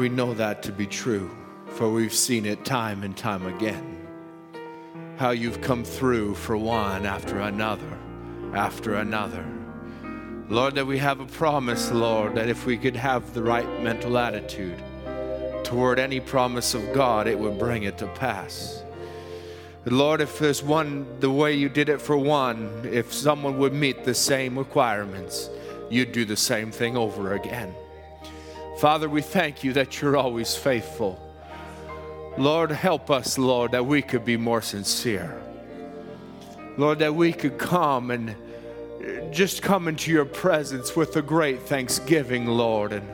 [0.00, 1.30] we know that to be true,
[1.66, 3.98] for we've seen it time and time again.
[5.18, 7.98] How you've come through for one after another,
[8.54, 9.44] after another.
[10.48, 14.16] Lord, that we have a promise, Lord, that if we could have the right mental
[14.16, 14.82] attitude
[15.64, 18.82] toward any promise of God, it would bring it to pass.
[19.84, 24.04] Lord, if there's one, the way you did it for one, if someone would meet
[24.04, 25.50] the same requirements,
[25.90, 27.74] you'd do the same thing over again.
[28.80, 31.20] Father, we thank you that you're always faithful.
[32.38, 35.38] Lord, help us, Lord, that we could be more sincere.
[36.78, 38.34] Lord, that we could come and
[39.30, 42.94] just come into your presence with a great thanksgiving, Lord.
[42.94, 43.06] And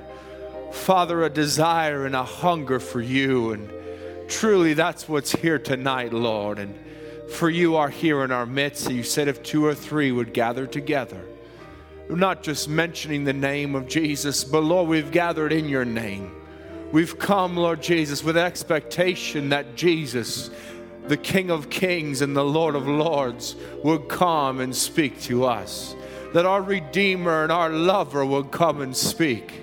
[0.73, 3.51] Father, a desire and a hunger for you.
[3.51, 3.69] And
[4.31, 6.61] truly, that's what's here tonight, Lord.
[6.61, 6.79] And
[7.33, 8.89] for you are here in our midst.
[8.89, 11.25] You said if two or three would gather together,
[12.09, 16.33] not just mentioning the name of Jesus, but Lord, we've gathered in your name.
[16.93, 20.51] We've come, Lord Jesus, with expectation that Jesus,
[21.09, 25.97] the King of Kings and the Lord of Lords, would come and speak to us.
[26.33, 29.63] That our Redeemer and our Lover would come and speak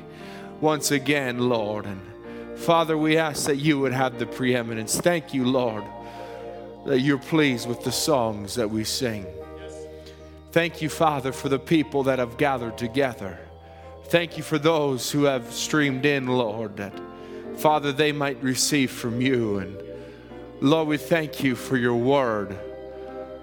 [0.59, 1.85] once again, Lord.
[1.85, 2.01] And
[2.59, 4.99] Father, we ask that you would have the preeminence.
[4.99, 5.83] Thank you, Lord,
[6.85, 9.25] that you're pleased with the songs that we sing.
[10.53, 13.39] Thank you, Father, for the people that have gathered together.
[14.03, 16.93] Thank you for those who have streamed in, Lord, that,
[17.57, 19.57] Father, they might receive from you.
[19.57, 19.75] And
[20.61, 22.55] Lord, we thank you for your word.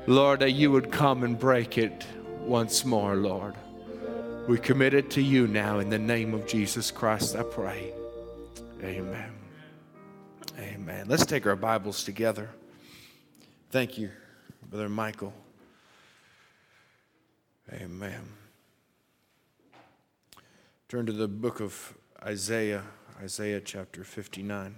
[0.06, 2.06] Lord, that you would come and break it
[2.42, 3.56] once more, Lord.
[4.46, 7.92] We commit it to you now in the name of Jesus Christ, I pray.
[8.84, 9.32] Amen.
[10.60, 11.06] Amen.
[11.08, 12.50] Let's take our Bibles together.
[13.72, 14.10] Thank you,
[14.70, 15.34] Brother Michael.
[17.72, 18.32] Amen.
[20.88, 22.82] Turn to the book of Isaiah,
[23.22, 24.74] Isaiah chapter 59.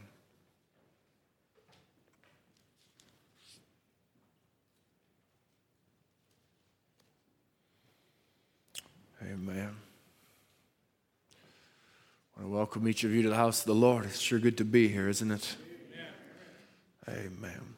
[9.22, 9.76] Amen.
[12.36, 14.04] I want to welcome each of you to the house of the Lord.
[14.04, 15.56] It's sure good to be here, isn't it?
[17.08, 17.26] Amen.
[17.40, 17.71] Amen.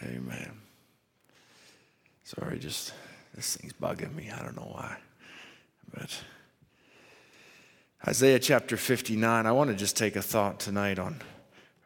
[0.00, 0.52] Amen.
[2.24, 2.92] Sorry, just
[3.34, 4.30] this thing's bugging me.
[4.30, 4.96] I don't know why.
[5.92, 6.18] But
[8.06, 11.20] Isaiah chapter 59, I want to just take a thought tonight on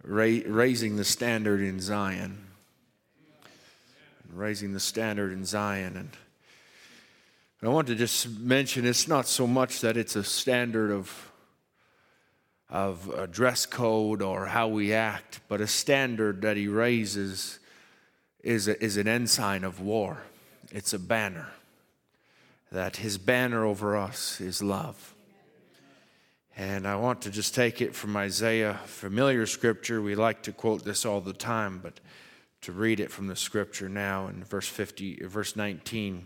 [0.03, 2.47] raising the standard in Zion
[4.37, 5.97] raising the standard in Zion.
[5.97, 6.11] And
[7.63, 11.33] I want to just mention it's not so much that it's a standard of,
[12.69, 17.59] of a dress code or how we act, but a standard that he raises
[18.47, 20.23] is, a, is an ensign of war.
[20.71, 21.49] It's a banner.
[22.71, 25.15] That his banner over us is love.
[26.57, 30.01] And I want to just take it from Isaiah, familiar scripture.
[30.01, 32.01] We like to quote this all the time, but
[32.63, 36.25] to read it from the scripture now in verse 50 verse 19 it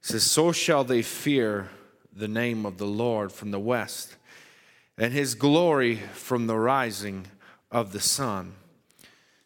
[0.00, 1.68] says so shall they fear
[2.12, 4.16] the name of the lord from the west
[4.98, 7.26] and his glory from the rising
[7.70, 8.54] of the sun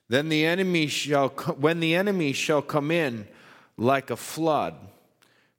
[0.09, 3.27] then the enemy shall when the enemy shall come in
[3.77, 4.75] like a flood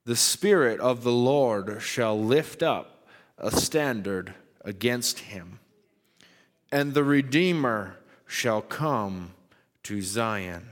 [0.05, 3.07] the spirit of the lord shall lift up
[3.37, 4.33] a standard
[4.63, 5.59] against him
[6.71, 9.31] and the redeemer shall come
[9.83, 10.71] to Zion.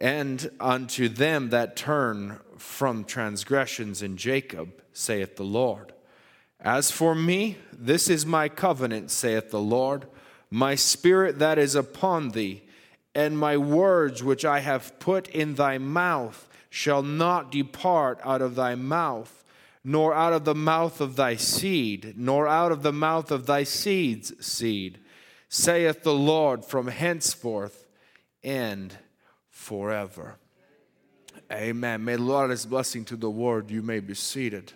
[0.00, 5.92] And unto them that turn from transgressions in Jacob, saith the Lord.
[6.58, 10.06] As for me, this is my covenant, saith the Lord,
[10.50, 12.62] my spirit that is upon thee,
[13.14, 18.54] and my words which I have put in thy mouth shall not depart out of
[18.54, 19.44] thy mouth,
[19.84, 23.64] nor out of the mouth of thy seed, nor out of the mouth of thy
[23.64, 24.98] seed's seed,
[25.48, 27.86] saith the Lord, from henceforth
[28.44, 28.96] and
[29.48, 30.36] forever.
[31.52, 32.04] Amen.
[32.04, 33.70] May the Lord his blessing to the word.
[33.70, 34.72] You may be seated.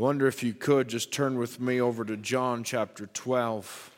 [0.00, 3.90] I wonder if you could just turn with me over to John chapter 12.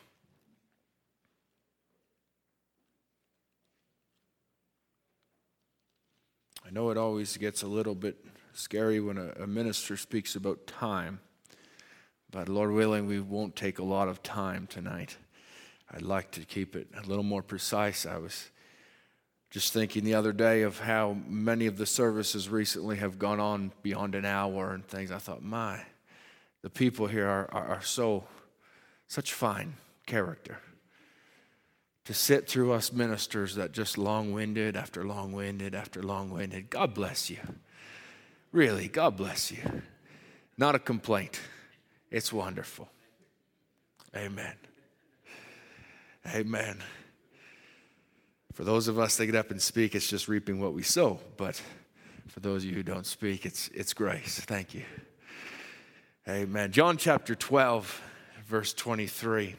[6.67, 8.17] I know it always gets a little bit
[8.53, 11.21] scary when a, a minister speaks about time,
[12.33, 15.17] but Lord willing, we won't take a lot of time tonight.
[15.89, 18.07] I'd like to keep it a little more precise.
[18.07, 18.51] I was
[19.51, 23.71] just thinking the other day of how many of the services recently have gone on
[23.85, 25.13] beyond an hour and things.
[25.13, 25.81] I thought, my,
[26.63, 28.25] the people here are, are, are so,
[29.09, 29.75] such fine
[30.07, 30.59] character.
[32.05, 36.69] to sit through us ministers that just long winded after long winded after long winded.
[36.71, 37.39] God bless you.
[38.51, 39.83] Really, God bless you.
[40.59, 41.41] Not a complaint.
[42.11, 42.89] It's wonderful.
[44.15, 44.55] Amen.
[46.35, 46.83] Amen.
[48.53, 51.19] For those of us that get up and speak, it's just reaping what we sow.
[51.37, 51.63] But
[52.29, 54.41] for those of you who don't speak, it's, it's grace.
[54.41, 54.85] Thank you.
[56.29, 56.71] Amen.
[56.71, 58.01] John chapter 12,
[58.47, 59.57] verse 23.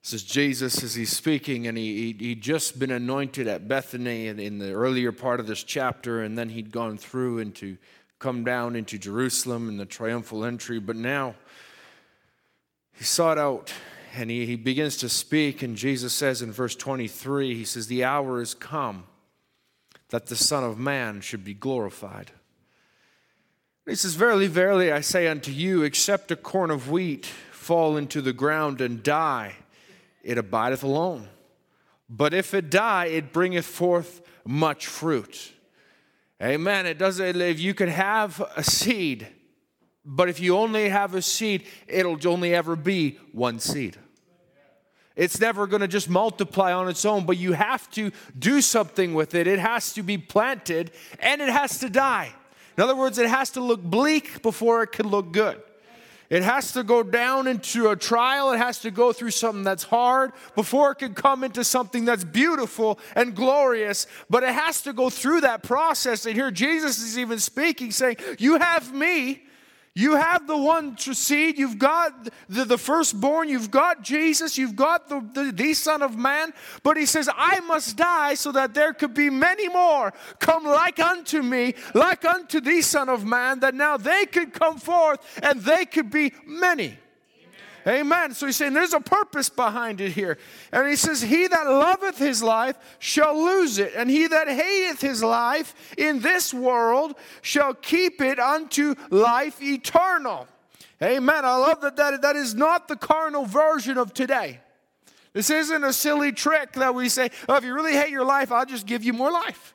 [0.00, 4.28] This is Jesus as he's speaking, and he, he, he'd just been anointed at Bethany
[4.28, 7.76] in, in the earlier part of this chapter, and then he'd gone through and to
[8.20, 10.78] come down into Jerusalem in the triumphal entry.
[10.78, 11.34] But now
[12.92, 13.72] he sought out
[14.14, 18.04] and he, he begins to speak, and Jesus says in verse 23, He says, The
[18.04, 19.02] hour is come
[20.10, 22.30] that the Son of Man should be glorified.
[23.86, 28.22] He says, Verily, verily, I say unto you, except a corn of wheat fall into
[28.22, 29.54] the ground and die,
[30.22, 31.28] it abideth alone.
[32.08, 35.52] But if it die, it bringeth forth much fruit.
[36.42, 36.86] Amen.
[36.86, 39.26] It doesn't, if you could have a seed,
[40.04, 43.96] but if you only have a seed, it'll only ever be one seed.
[45.16, 49.14] It's never going to just multiply on its own, but you have to do something
[49.14, 49.46] with it.
[49.46, 50.90] It has to be planted
[51.20, 52.34] and it has to die.
[52.76, 55.60] In other words, it has to look bleak before it can look good.
[56.30, 58.52] It has to go down into a trial.
[58.52, 62.24] It has to go through something that's hard before it can come into something that's
[62.24, 64.06] beautiful and glorious.
[64.30, 66.26] But it has to go through that process.
[66.26, 69.42] And here Jesus is even speaking, saying, You have me.
[69.96, 74.74] You have the one to seed, you've got the, the firstborn, you've got Jesus, you've
[74.74, 76.52] got the, the, the Son of Man.
[76.82, 80.98] But he says, I must die so that there could be many more come like
[80.98, 85.60] unto me, like unto the Son of Man, that now they could come forth and
[85.60, 86.98] they could be many.
[87.86, 88.32] Amen.
[88.32, 90.38] So he's saying there's a purpose behind it here.
[90.72, 95.00] And he says, He that loveth his life shall lose it, and he that hateth
[95.00, 100.48] his life in this world shall keep it unto life eternal.
[101.02, 101.44] Amen.
[101.44, 104.60] I love that that, that is not the carnal version of today.
[105.34, 108.52] This isn't a silly trick that we say, oh, if you really hate your life,
[108.52, 109.74] I'll just give you more life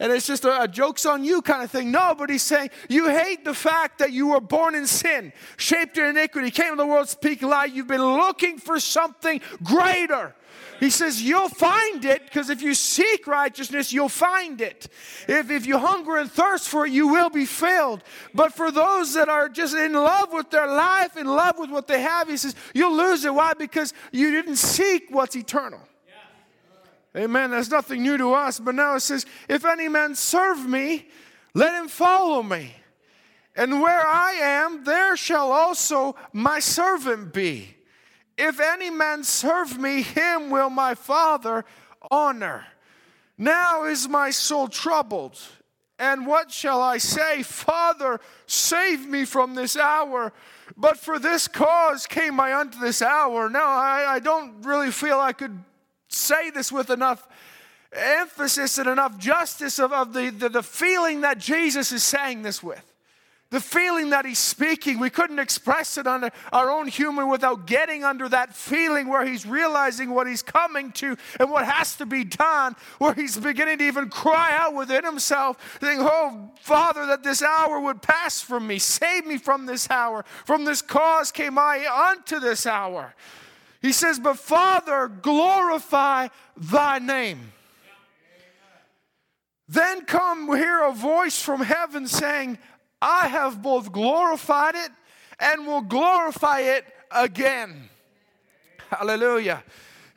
[0.00, 1.90] and it's just a, a, joke's on you kind of thing.
[1.90, 5.98] No, but he's saying you hate the fact that you were born in sin, shaped
[5.98, 7.64] in iniquity, came to the world speaking lie.
[7.64, 10.34] You've been looking for something greater.
[10.80, 14.88] He says, You'll find it because if you seek righteousness, you'll find it.
[15.26, 18.02] If, if you hunger and thirst for it, you will be filled.
[18.34, 21.88] But for those that are just in love with their life, in love with what
[21.88, 23.34] they have, he says, You'll lose it.
[23.34, 23.54] Why?
[23.54, 25.80] Because you didn't seek what's eternal.
[27.18, 27.50] Amen.
[27.50, 28.60] That's nothing new to us.
[28.60, 31.08] But now it says, If any man serve me,
[31.52, 32.74] let him follow me.
[33.56, 37.74] And where I am, there shall also my servant be.
[38.36, 41.64] If any man serve me, him will my Father
[42.08, 42.66] honor.
[43.36, 45.40] Now is my soul troubled.
[45.98, 47.42] And what shall I say?
[47.42, 50.32] Father, save me from this hour.
[50.76, 53.50] But for this cause came I unto this hour.
[53.50, 55.58] Now I, I don't really feel I could
[56.18, 57.26] say this with enough
[57.92, 62.62] emphasis and enough justice of, of the, the, the feeling that Jesus is saying this
[62.62, 62.84] with.
[63.50, 68.04] The feeling that he's speaking, we couldn't express it on our own humor without getting
[68.04, 72.24] under that feeling where he's realizing what he's coming to and what has to be
[72.24, 77.42] done, where he's beginning to even cry out within himself, saying, Oh, Father, that this
[77.42, 78.78] hour would pass from me.
[78.78, 80.26] Save me from this hour.
[80.44, 83.14] From this cause came I unto this hour.
[83.80, 87.52] He says, But Father, glorify thy name.
[89.68, 92.58] Then come hear a voice from heaven saying,
[93.02, 94.90] I have both glorified it
[95.38, 97.90] and will glorify it again.
[98.90, 99.62] Hallelujah.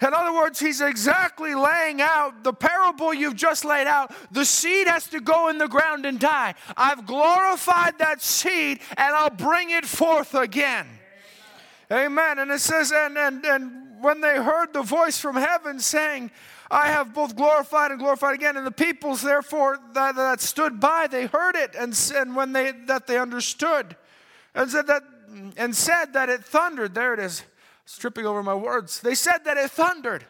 [0.02, 4.12] In other words, he's exactly laying out the parable you've just laid out.
[4.32, 6.56] The seed has to go in the ground and die.
[6.76, 10.88] I've glorified that seed and I'll bring it forth again.
[11.92, 12.40] Amen.
[12.40, 16.32] And it says, and, and, and when they heard the voice from heaven saying,
[16.72, 18.56] I have both glorified and glorified again.
[18.56, 22.72] And the peoples, therefore, that, that stood by, they heard it, and, and when they
[22.86, 23.98] that they understood,
[24.56, 25.04] and said that
[25.58, 26.94] and said that it thundered.
[26.94, 27.44] There it is.
[27.86, 29.02] Stripping over my words.
[29.02, 30.26] They said that it thundered.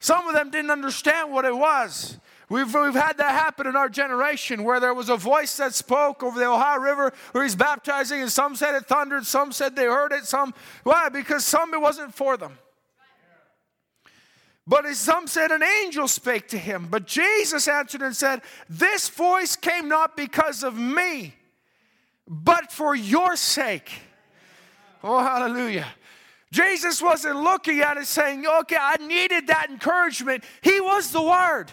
[0.00, 2.18] Some of them didn't understand what it was.
[2.54, 6.22] We've, we've had that happen in our generation where there was a voice that spoke
[6.22, 9.86] over the Ohio River where he's baptizing, and some said it thundered, some said they
[9.86, 11.08] heard it, some, why?
[11.08, 12.56] Because some it wasn't for them.
[14.68, 16.86] But some said an angel spake to him.
[16.88, 21.34] But Jesus answered and said, This voice came not because of me,
[22.28, 23.90] but for your sake.
[25.02, 25.88] Oh, hallelujah.
[26.52, 30.44] Jesus wasn't looking at it saying, okay, I needed that encouragement.
[30.62, 31.72] He was the Word.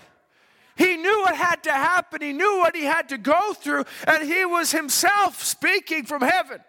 [0.75, 4.23] He knew what had to happen, he knew what he had to go through, and
[4.23, 6.59] he was himself speaking from heaven.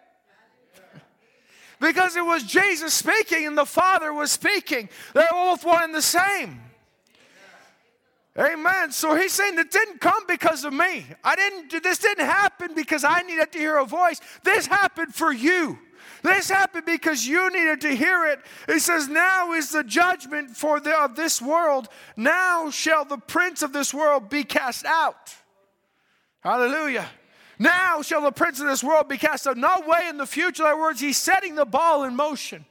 [1.79, 4.87] Because it was Jesus speaking and the Father was speaking.
[5.13, 6.61] They're both one and the same.
[8.39, 8.91] Amen.
[8.91, 11.05] So he's saying it didn't come because of me.
[11.23, 14.19] I didn't this didn't happen because I needed to hear a voice.
[14.43, 15.77] This happened for you.
[16.23, 18.39] This happened because you needed to hear it.
[18.69, 21.89] It says, Now is the judgment for the, of this world.
[22.15, 25.35] Now shall the prince of this world be cast out.
[26.39, 27.07] Hallelujah.
[27.59, 29.57] Now shall the prince of this world be cast out.
[29.57, 30.63] No way in the future.
[30.63, 32.65] In other words, he's setting the ball in motion.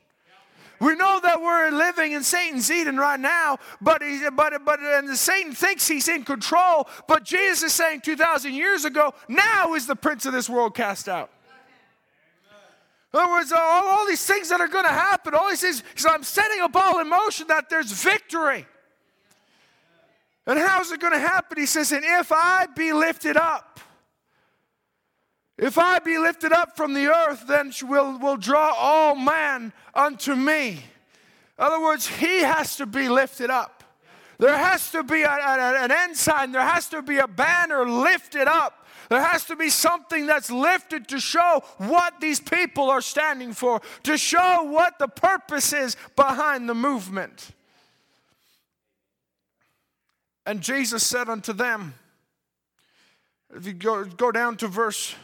[0.81, 5.17] We know that we're living in Satan's Eden right now, but he, but but and
[5.17, 6.89] Satan thinks he's in control.
[7.07, 11.09] But Jesus is saying 2,000 years ago, now is the prince of this world cast
[11.09, 11.31] out.
[13.13, 15.83] In other words, all, all these things that are going to happen, all these things,
[15.97, 18.67] so I'm setting a ball in motion that there's victory.
[20.47, 21.59] And how's it going to happen?
[21.59, 23.81] He says, and if I be lifted up,
[25.59, 30.35] if I be lifted up from the earth, then will will draw all man unto
[30.35, 30.71] me.
[30.71, 30.79] In
[31.59, 33.85] other words, he has to be lifted up.
[34.39, 38.49] There has to be a, a, an ensign, there has to be a banner lifted
[38.49, 38.82] up.
[39.13, 43.83] There has to be something that's lifted to show what these people are standing for,
[44.05, 47.51] to show what the purpose is behind the movement.
[50.47, 51.93] And Jesus said unto them,
[53.55, 55.15] if you go, go down to verse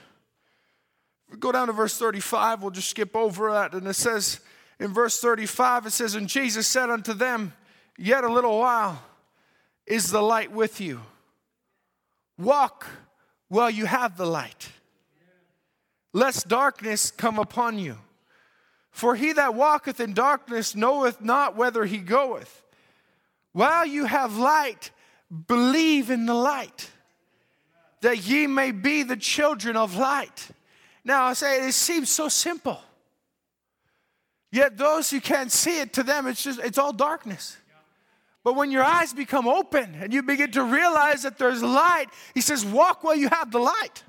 [1.39, 3.73] go down to verse 35, we'll just skip over that.
[3.73, 4.41] And it says
[4.79, 7.55] in verse 35, it says, And Jesus said unto them,
[7.97, 9.03] Yet a little while
[9.87, 11.01] is the light with you.
[12.37, 12.87] Walk
[13.49, 14.71] while you have the light,
[16.13, 17.99] lest darkness come upon you.
[18.91, 22.63] For he that walketh in darkness knoweth not whither he goeth.
[23.53, 24.91] While you have light,
[25.47, 26.91] believe in the light,
[28.01, 30.49] that ye may be the children of light.
[31.05, 32.81] Now, I say it seems so simple.
[34.51, 37.57] Yet those who can't see it, to them, it's just, it's all darkness.
[38.49, 42.41] But when your eyes become open and you begin to realize that there's light, he
[42.41, 44.05] says, walk while you have the light.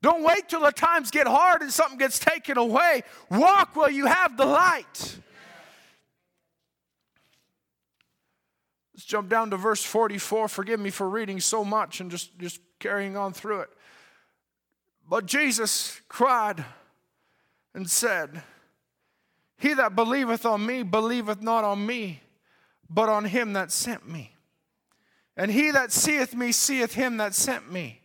[0.00, 3.02] Don't wait till the times get hard and something gets taken away.
[3.30, 5.18] Walk while you have the light.
[8.94, 10.48] Let's jump down to verse 44.
[10.48, 13.68] Forgive me for reading so much and just, just carrying on through it.
[15.06, 16.64] But Jesus cried
[17.74, 18.42] and said,
[19.58, 22.22] He that believeth on me believeth not on me,
[22.88, 24.32] but on him that sent me.
[25.36, 28.00] And he that seeth me seeth him that sent me.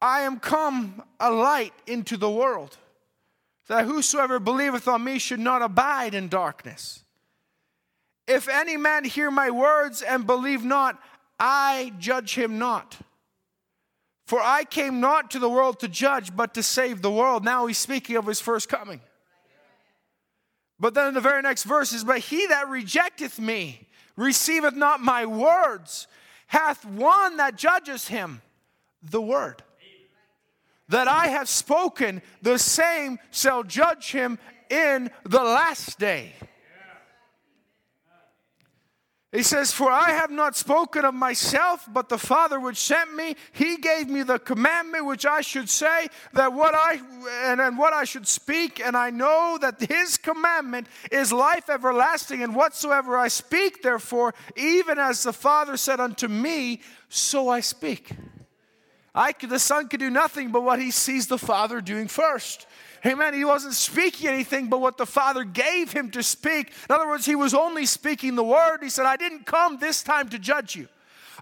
[0.00, 2.76] I am come a light into the world,
[3.68, 7.04] that whosoever believeth on me should not abide in darkness.
[8.26, 11.00] If any man hear my words and believe not,
[11.38, 12.96] I judge him not.
[14.26, 17.44] For I came not to the world to judge, but to save the world.
[17.44, 19.00] Now he's speaking of his first coming.
[20.82, 23.86] But then in the very next verse is, But he that rejecteth me
[24.16, 26.08] receiveth not my words,
[26.48, 28.42] hath one that judges him,
[29.00, 29.62] the word.
[30.88, 36.32] That I have spoken, the same shall judge him in the last day.
[39.32, 43.34] He says, For I have not spoken of myself, but the Father which sent me,
[43.52, 47.00] he gave me the commandment which I should say, that what I
[47.44, 52.42] and, and what I should speak, and I know that his commandment is life everlasting,
[52.42, 58.10] and whatsoever I speak, therefore, even as the Father said unto me, so I speak.
[59.14, 62.66] I, the Son could do nothing but what he sees the Father doing first.
[63.04, 63.34] Amen.
[63.34, 66.72] He wasn't speaking anything but what the Father gave him to speak.
[66.88, 68.78] In other words, he was only speaking the word.
[68.80, 70.88] He said, I didn't come this time to judge you.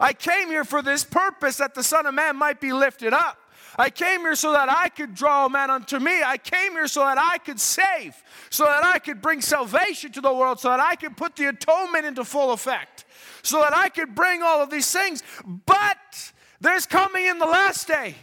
[0.01, 3.37] I came here for this purpose that the Son of Man might be lifted up.
[3.79, 6.23] I came here so that I could draw man unto me.
[6.25, 8.15] I came here so that I could save,
[8.51, 11.47] so that I could bring salvation to the world, so that I could put the
[11.47, 13.05] atonement into full effect,
[13.43, 15.23] so that I could bring all of these things.
[15.67, 18.15] But there's coming in the last day,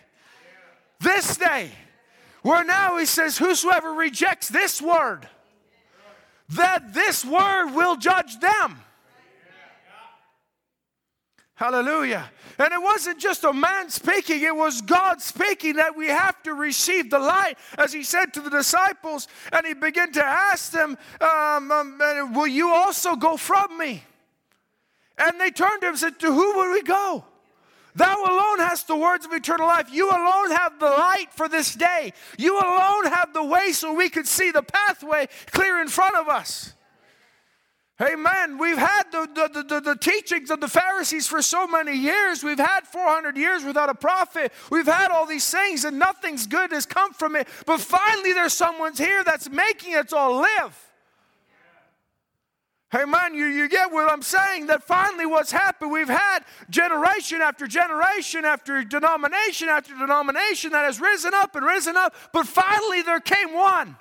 [0.99, 1.71] this day,
[2.43, 5.27] where now he says, Whosoever rejects this word,
[6.49, 8.79] that this word will judge them.
[11.55, 12.29] Hallelujah.
[12.59, 16.53] And it wasn't just a man speaking, it was God speaking that we have to
[16.53, 19.27] receive the light, as he said to the disciples.
[19.51, 24.03] And he began to ask them, um, um, Will you also go from me?
[25.17, 27.25] And they turned to him and said, To who will we go?
[27.97, 29.91] Thou alone hast the words of eternal life.
[29.91, 32.13] You alone have the light for this day.
[32.37, 36.29] You alone have the way so we could see the pathway clear in front of
[36.29, 36.73] us.
[37.99, 38.59] Amen.
[38.59, 42.43] We've had the, the, the, the, teachings of the Pharisees for so many years.
[42.43, 44.53] We've had 400 years without a prophet.
[44.69, 47.47] We've had all these things, and nothing's good has come from it.
[47.65, 50.86] But finally, there's someone's here that's making it all live.
[52.89, 54.67] Hey man, you, you get what I'm saying?
[54.67, 56.39] That finally what's happened, we've had
[56.69, 62.47] generation after generation after denomination after denomination that has risen up and risen up, but
[62.47, 63.97] finally there came one.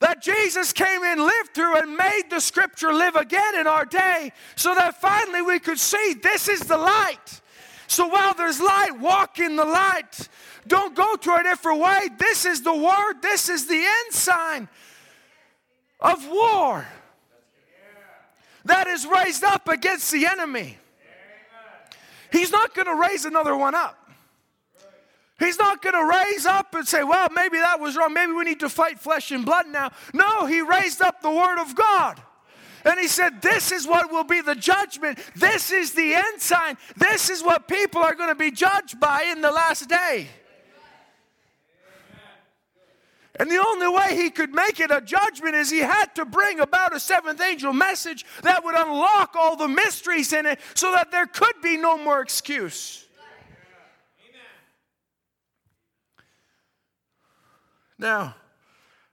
[0.00, 4.30] That Jesus came in, lived through, and made the scripture live again in our day
[4.54, 7.40] so that finally we could see this is the light.
[7.86, 10.28] So while there's light, walk in the light.
[10.66, 12.10] Don't go to a different way.
[12.18, 14.68] This is the word, this is the ensign
[15.98, 16.86] of war
[18.66, 20.78] that is raised up against the enemy.
[22.32, 23.98] He's not going to raise another one up.
[25.38, 28.14] He's not going to raise up and say, well, maybe that was wrong.
[28.14, 29.90] Maybe we need to fight flesh and blood now.
[30.14, 32.20] No, he raised up the Word of God.
[32.86, 35.18] And he said, This is what will be the judgment.
[35.34, 36.78] This is the ensign.
[36.96, 40.28] This is what people are going to be judged by in the last day.
[43.38, 46.60] And the only way he could make it a judgment is he had to bring
[46.60, 51.10] about a seventh angel message that would unlock all the mysteries in it so that
[51.10, 53.06] there could be no more excuse.
[57.98, 58.34] Now,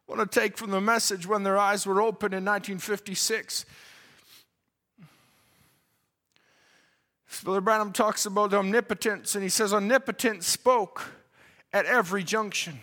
[0.08, 3.66] I want to take from the message when their eyes were open in 1956.
[7.44, 11.14] Brother Branham talks about omnipotence, and he says, Omnipotence spoke
[11.72, 12.80] at every junction.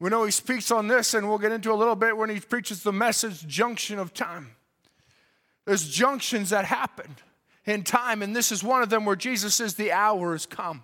[0.00, 2.40] We know he speaks on this, and we'll get into a little bit when he
[2.40, 4.56] preaches the message junction of time.
[5.66, 7.16] There's junctions that happen
[7.66, 10.82] in time, and this is one of them where Jesus says, The hour has come.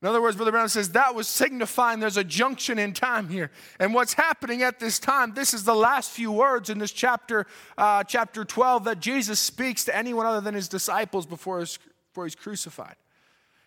[0.00, 3.52] In other words, Brother Branham says that was signifying there's a junction in time here.
[3.78, 7.46] And what's happening at this time, this is the last few words in this chapter,
[7.78, 12.34] uh, chapter 12, that Jesus speaks to anyone other than his disciples before, before he's
[12.34, 12.96] crucified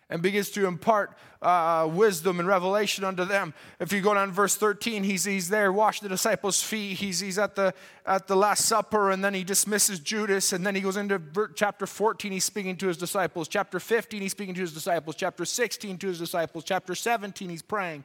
[0.08, 3.52] and begins to impart uh, wisdom and revelation unto them.
[3.80, 6.98] If you go down verse 13, he's, he's there, wash the disciples' feet.
[6.98, 10.52] He's, he's at, the, at the Last Supper, and then he dismisses Judas.
[10.52, 11.20] And then he goes into
[11.56, 13.48] chapter 14, he's speaking to his disciples.
[13.48, 15.16] Chapter 15, he's speaking to his disciples.
[15.16, 16.64] Chapter 16, to his disciples.
[16.64, 18.04] Chapter 17, he's praying.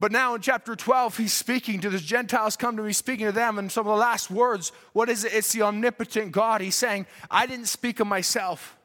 [0.00, 3.32] But now in chapter 12, he's speaking to the Gentiles come to me, speaking to
[3.32, 5.32] them, and some of the last words, what is it?
[5.32, 6.60] It's the omnipotent God.
[6.60, 8.77] He's saying, I didn't speak of myself.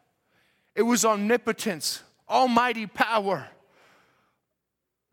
[0.75, 3.47] It was omnipotence, almighty power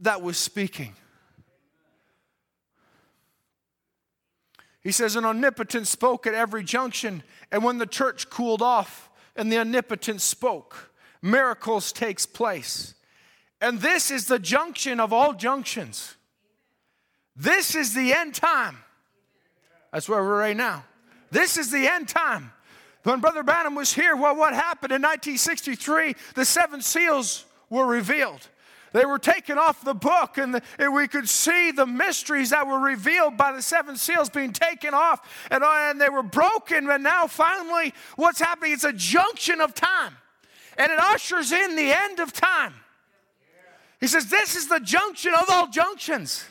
[0.01, 0.95] that was speaking.
[4.83, 9.53] He says, an omnipotent spoke at every junction, and when the church cooled off and
[9.53, 12.95] the omnipotent spoke, miracles takes place.
[13.61, 16.17] And this is the junction of all junctions.
[17.37, 18.79] This is the end time.
[19.93, 20.85] That's where we're right now.
[21.31, 22.53] This is the end time.
[23.03, 26.15] When Brother Branham was here, well, what happened in 1963?
[26.35, 28.47] The seven seals were revealed.
[28.93, 30.61] They were taken off the book, and,
[30.93, 35.47] we could see the mysteries that were revealed by the seven seals being taken off,
[35.51, 36.91] and, uh, and they were broken.
[36.91, 38.73] And now, finally, what's happening?
[38.73, 40.17] It's a junction of time,
[40.77, 42.75] and it ushers in the end of time.
[44.01, 46.45] He says, This is the junction of all junctions.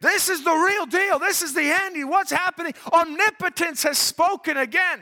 [0.00, 1.18] This is the real deal.
[1.18, 2.08] This is the end.
[2.08, 2.72] What's happening?
[2.92, 5.00] Omnipotence has spoken again.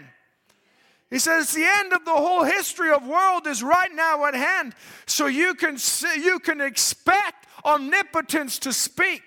[1.10, 4.74] He says the end of the whole history of world is right now at hand.
[5.06, 9.22] So you can see, you can expect omnipotence to speak.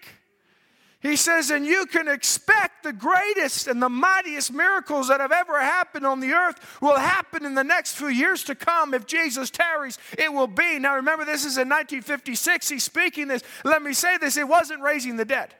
[1.01, 5.57] He says, and you can expect the greatest and the mightiest miracles that have ever
[5.61, 8.93] happened on the earth will happen in the next few years to come.
[8.93, 10.77] If Jesus tarries, it will be.
[10.77, 12.67] Now remember, this is in 1956.
[12.67, 13.43] He's speaking this.
[13.63, 15.53] Let me say this it wasn't raising the dead,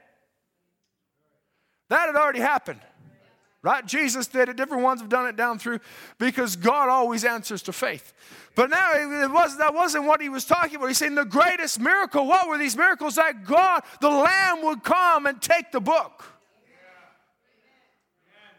[1.88, 2.82] that had already happened.
[3.62, 3.86] Right?
[3.86, 4.56] Jesus did it.
[4.56, 5.80] Different ones have done it down through
[6.18, 8.14] because God always answers to faith.
[8.56, 10.88] But now it was, that wasn't what he was talking about.
[10.88, 12.26] He's saying the greatest miracle.
[12.26, 13.16] What were these miracles?
[13.16, 16.39] That God, the Lamb, would come and take the book.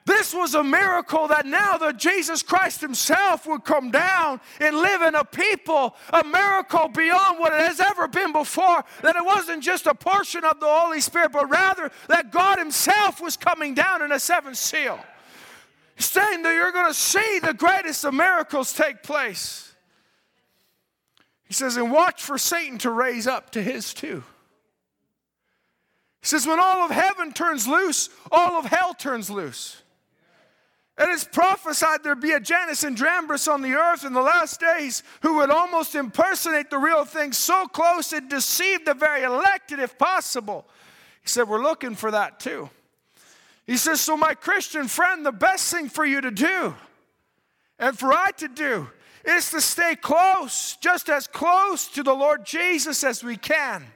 [0.06, 5.02] This was a miracle that now that Jesus Christ Himself would come down and live
[5.02, 8.82] in a people, a miracle beyond what it has ever been before.
[9.02, 13.20] That it wasn't just a portion of the Holy Spirit, but rather that God Himself
[13.20, 14.98] was coming down in a seventh seal.
[16.00, 19.74] saying that you're going to see the greatest of miracles take place.
[21.44, 24.22] He says, and watch for Satan to raise up to his too.
[26.20, 29.82] He says, when all of heaven turns loose, all of hell turns loose.
[31.00, 34.60] And it's prophesied there'd be a Jannes and Jambres on the earth in the last
[34.60, 39.78] days who would almost impersonate the real thing so close it deceived the very elected
[39.78, 40.66] if possible.
[41.22, 42.68] He said, We're looking for that too.
[43.66, 46.74] He says, So, my Christian friend, the best thing for you to do
[47.78, 48.90] and for I to do
[49.24, 53.86] is to stay close, just as close to the Lord Jesus as we can.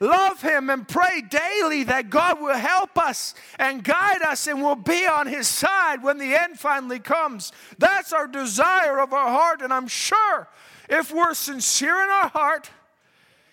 [0.00, 4.76] Love Him and pray daily that God will help us and guide us and will
[4.76, 7.52] be on His side when the end finally comes.
[7.78, 10.48] That's our desire of our heart, and I'm sure
[10.88, 12.70] if we're sincere in our heart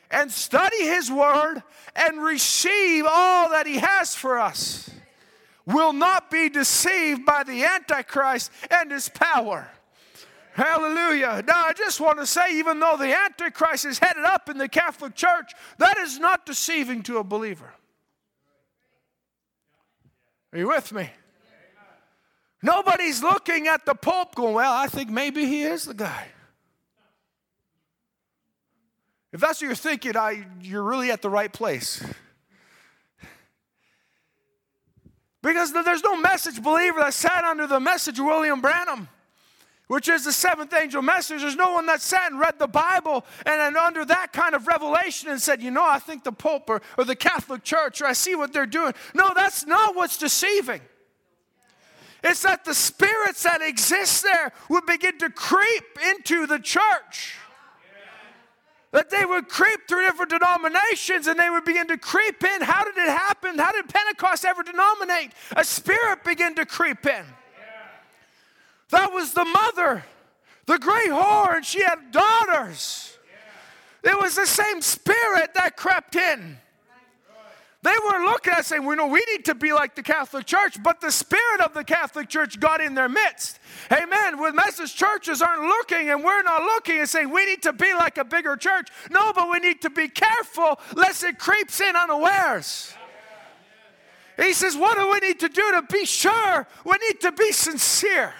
[0.10, 1.64] and study His Word
[1.96, 4.90] and receive all that He has for us,
[5.66, 9.70] we'll not be deceived by the Antichrist and his power.
[10.54, 11.44] Hallelujah.
[11.48, 14.68] Now, I just want to say, even though the Antichrist is headed up in the
[14.68, 17.74] Catholic Church, that is not deceiving to a believer.
[20.52, 21.10] Are you with me?
[22.62, 26.28] Nobody's looking at the Pope going, Well, I think maybe he is the guy.
[29.32, 32.04] If that's what you're thinking, I, you're really at the right place.
[35.42, 39.08] Because there's no message believer that sat under the message of William Branham
[39.92, 41.42] which is the seventh angel message.
[41.42, 44.66] There's no one that sat and read the Bible and, and under that kind of
[44.66, 48.06] revelation and said, you know, I think the Pope or, or the Catholic Church or
[48.06, 48.94] I see what they're doing.
[49.14, 50.80] No, that's not what's deceiving.
[52.24, 57.36] It's that the spirits that exist there would begin to creep into the church.
[58.92, 62.62] That they would creep through different denominations and they would begin to creep in.
[62.62, 63.60] How did it happen?
[63.60, 65.34] How did Pentecost ever denominate?
[65.58, 67.26] A spirit began to creep in.
[68.92, 70.04] That was the mother,
[70.68, 73.18] the great whore, and she had daughters.
[74.04, 76.58] It was the same spirit that crept in.
[77.84, 80.82] They were looking at saying, we know we need to be like the Catholic Church,
[80.84, 83.60] but the spirit of the Catholic Church got in their midst.
[83.92, 84.40] Amen.
[84.40, 87.92] When message churches aren't looking and we're not looking and saying we need to be
[87.96, 88.90] like a bigger church.
[89.10, 92.94] No, but we need to be careful lest it creeps in unawares.
[94.38, 96.68] He says, What do we need to do to be sure?
[96.86, 98.34] We need to be sincere.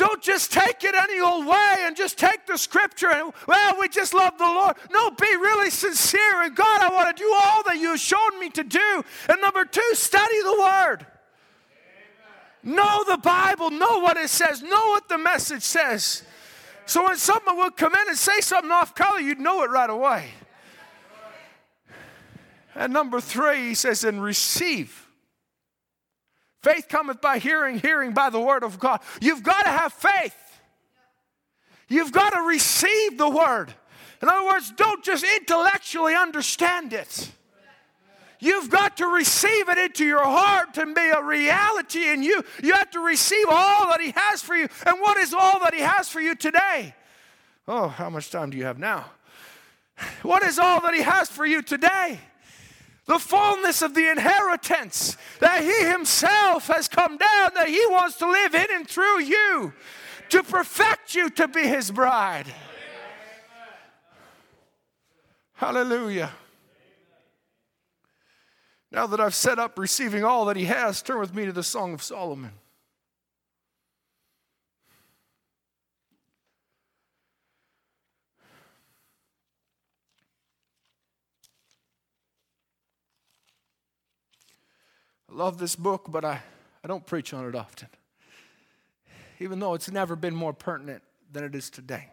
[0.00, 3.86] Don't just take it any old way and just take the scripture and, well, we
[3.86, 4.76] just love the Lord.
[4.90, 6.40] No, be really sincere.
[6.40, 9.04] And God, I want to do all that you have shown me to do.
[9.28, 11.06] And number two, study the Word.
[12.62, 12.76] Amen.
[12.76, 16.22] Know the Bible, know what it says, know what the message says.
[16.86, 19.90] So when someone would come in and say something off color, you'd know it right
[19.90, 20.30] away.
[22.74, 25.09] And number three, he says, and receive.
[26.62, 29.00] Faith cometh by hearing, hearing by the word of God.
[29.20, 30.36] You've got to have faith.
[31.88, 33.74] You've got to receive the word.
[34.22, 37.30] In other words, don't just intellectually understand it.
[38.38, 42.42] You've got to receive it into your heart to be a reality in you.
[42.62, 44.68] You have to receive all that He has for you.
[44.86, 46.94] And what is all that He has for you today?
[47.68, 49.06] Oh, how much time do you have now?
[50.22, 52.20] What is all that He has for you today?
[53.10, 58.30] The fullness of the inheritance that He Himself has come down, that He wants to
[58.30, 59.72] live in and through you
[60.28, 62.46] to perfect you to be His bride.
[65.54, 66.30] Hallelujah.
[68.92, 71.64] Now that I've set up receiving all that He has, turn with me to the
[71.64, 72.52] Song of Solomon.
[85.40, 86.42] Love this book, but I,
[86.84, 87.88] I don't preach on it often,
[89.38, 92.08] even though it's never been more pertinent than it is today.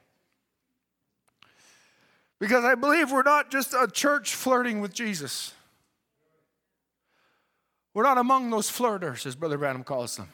[2.40, 5.54] Because I believe we're not just a church flirting with Jesus.
[7.94, 10.30] We're not among those flirters, as Brother Branham calls them.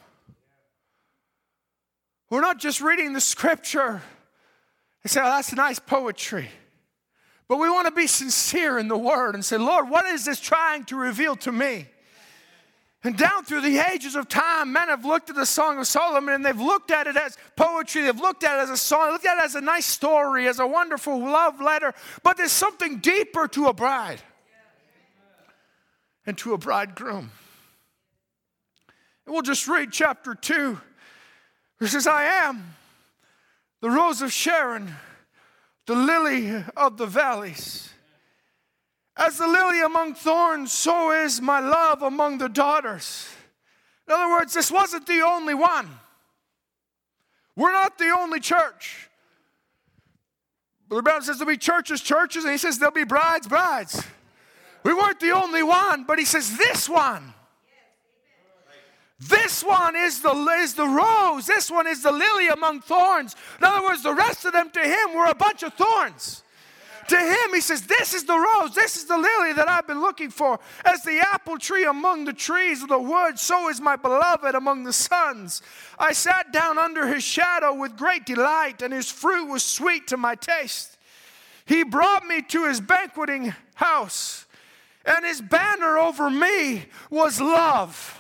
[2.29, 4.03] We're not just reading the scripture
[5.01, 6.49] and say, oh, that's nice poetry.
[7.47, 10.39] But we want to be sincere in the word and say, Lord, what is this
[10.39, 11.87] trying to reveal to me?
[13.05, 16.35] And down through the ages of time, men have looked at the Song of Solomon
[16.35, 19.25] and they've looked at it as poetry, they've looked at it as a song, looked
[19.25, 21.93] at it as a nice story, as a wonderful love letter.
[22.23, 24.21] But there's something deeper to a bride
[26.25, 27.31] and to a bridegroom.
[29.25, 30.79] And we'll just read chapter 2.
[31.81, 32.75] It says, I am
[33.81, 34.95] the rose of Sharon,
[35.87, 37.92] the lily of the valleys.
[39.15, 43.29] As the lily among thorns, so is my love among the daughters.
[44.07, 45.87] In other words, this wasn't the only one.
[47.55, 49.09] We're not the only church.
[50.87, 54.03] Brother Branham says there'll be churches, churches, and he says there'll be brides, brides.
[54.83, 57.33] We weren't the only one, but he says this one.
[59.19, 61.47] This one is the, is the rose.
[61.47, 63.35] This one is the lily among thorns.
[63.59, 66.42] In other words, the rest of them to him were a bunch of thorns.
[67.07, 70.01] To him, he says, This is the rose, this is the lily that I've been
[70.01, 70.59] looking for.
[70.85, 74.83] As the apple tree among the trees of the wood, so is my beloved among
[74.83, 75.61] the sons.
[75.99, 80.17] I sat down under his shadow with great delight, and his fruit was sweet to
[80.17, 80.97] my taste.
[81.65, 84.45] He brought me to his banqueting house,
[85.05, 88.19] and his banner over me was love.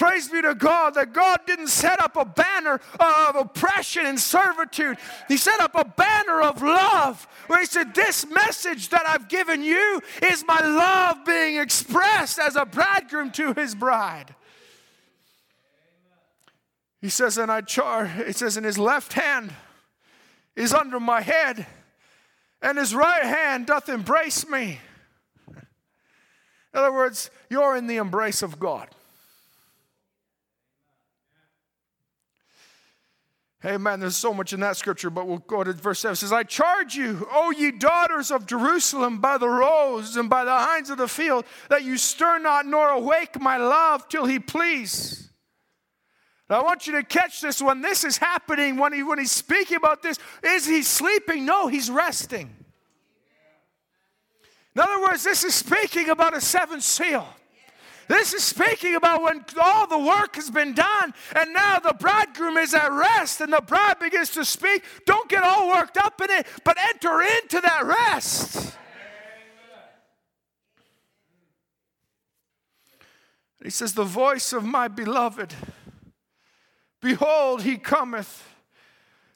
[0.00, 4.96] Praise be to God that God didn't set up a banner of oppression and servitude.
[5.28, 9.62] He set up a banner of love where He said, This message that I've given
[9.62, 14.34] you is my love being expressed as a bridegroom to his bride.
[17.02, 19.52] He says, and I char, it says, in his left hand
[20.56, 21.66] is under my head,
[22.62, 24.80] and his right hand doth embrace me.
[25.52, 25.60] In
[26.72, 28.88] other words, you're in the embrace of God.
[33.64, 34.00] Amen.
[34.00, 36.14] There's so much in that scripture, but we'll go to verse 7.
[36.14, 40.44] It says, I charge you, O ye daughters of Jerusalem, by the roes and by
[40.44, 44.38] the hinds of the field, that you stir not nor awake my love till he
[44.38, 45.30] please.
[46.48, 49.30] Now, I want you to catch this when this is happening, when, he, when he's
[49.30, 50.18] speaking about this.
[50.42, 51.44] Is he sleeping?
[51.44, 52.56] No, he's resting.
[54.74, 57.28] In other words, this is speaking about a seventh seal.
[58.10, 62.56] This is speaking about when all the work has been done and now the bridegroom
[62.56, 64.82] is at rest and the bride begins to speak.
[65.06, 68.76] Don't get all worked up in it, but enter into that rest.
[73.62, 75.54] He says, The voice of my beloved,
[77.00, 78.44] behold, he cometh,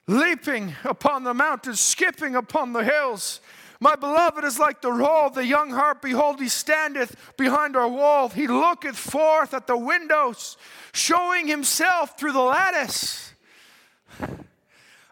[0.09, 3.41] leaping upon the mountains, skipping upon the hills.
[3.85, 6.01] My beloved is like the roll of the young harp.
[6.01, 8.31] Behold, he standeth behind our wall.
[8.31, 10.57] He looketh forth at the windows,
[10.94, 13.35] showing himself through the lattice.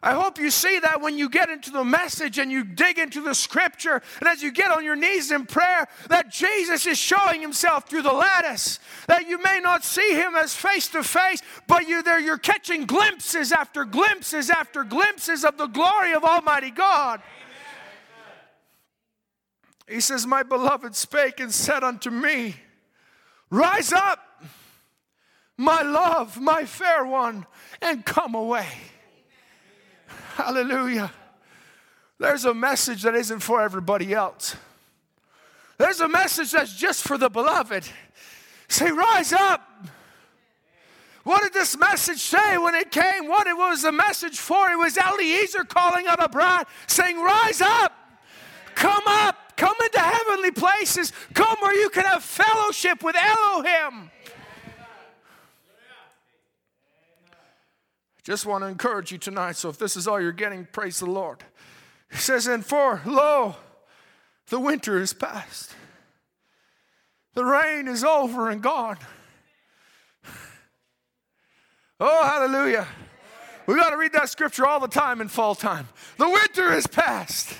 [0.02, 3.20] I hope you see that when you get into the message and you dig into
[3.20, 7.42] the scripture, and as you get on your knees in prayer, that Jesus is showing
[7.42, 8.80] himself through the lattice.
[9.06, 12.86] That you may not see him as face to face, but you're there, you're catching
[12.86, 17.20] glimpses after glimpses after glimpses of the glory of Almighty God.
[19.88, 22.56] He says, My beloved spake and said unto me,
[23.50, 24.18] Rise up,
[25.56, 27.46] my love, my fair one,
[27.80, 28.66] and come away.
[30.34, 31.12] Hallelujah.
[32.18, 34.56] There's a message that isn't for everybody else.
[35.76, 37.84] There's a message that's just for the beloved.
[38.68, 39.60] Say, rise up.
[41.24, 43.28] What did this message say when it came?
[43.28, 44.70] What it was the message for?
[44.70, 47.92] It was Eliezer calling out a bride, saying, Rise up,
[48.74, 51.12] come up, Come into heavenly places.
[51.34, 54.10] Come where you can have fellowship with Elohim.
[58.24, 59.54] Just want to encourage you tonight.
[59.54, 61.44] So if this is all you're getting, praise the Lord.
[62.10, 63.54] He says, And for lo,
[64.48, 65.76] the winter is past,
[67.34, 68.98] the rain is over and gone.
[72.00, 72.88] Oh, hallelujah.
[73.66, 75.88] We got to read that scripture all the time in fall time.
[76.18, 77.56] The winter is past.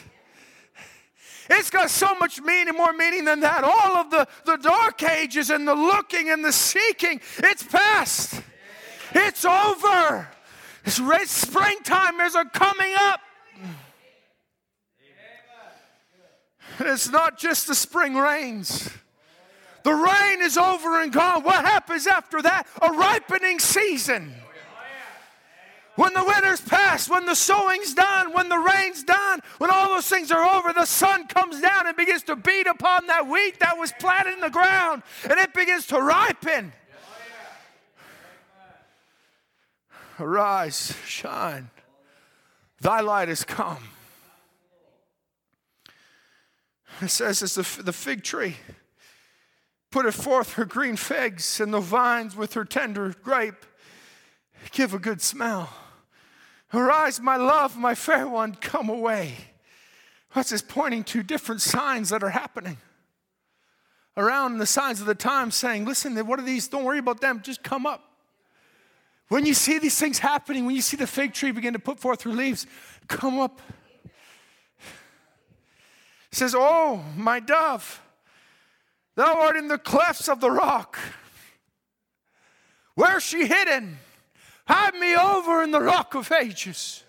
[1.52, 3.62] It's got so much meaning, more meaning than that.
[3.62, 8.40] All of the, the dark ages and the looking and the seeking, it's past.
[9.14, 10.28] It's over.
[10.84, 13.20] It's red springtime is coming up.
[16.78, 18.90] And it's not just the spring rains.
[19.82, 21.42] The rain is over and gone.
[21.42, 22.66] What happens after that?
[22.80, 24.32] A ripening season.
[25.96, 30.08] When the winter's past, when the sowing's done, when the rain's done, when all those
[30.08, 33.78] things are over, the sun comes down and begins to beat upon that wheat that
[33.78, 36.72] was planted in the ground and it begins to ripen.
[40.18, 41.70] Arise, shine.
[42.80, 43.88] Thy light has come.
[47.00, 48.56] It says it's the, the fig tree
[49.90, 53.66] putteth forth her green figs, and the vines with her tender grape
[54.72, 55.68] give a good smell.
[56.74, 59.34] Arise, my love, my fair one, come away.
[60.32, 61.22] What's this pointing to?
[61.22, 62.78] Different signs that are happening
[64.16, 66.68] around the signs of the times saying, listen, what are these?
[66.68, 68.02] Don't worry about them, just come up.
[69.28, 71.98] When you see these things happening, when you see the fig tree begin to put
[71.98, 72.66] forth her leaves,
[73.08, 73.62] come up.
[76.30, 78.02] He says, Oh, my dove,
[79.14, 80.98] thou art in the clefts of the rock.
[82.94, 83.98] Where's she hidden?
[84.66, 87.02] Hide me over in the rock of ages.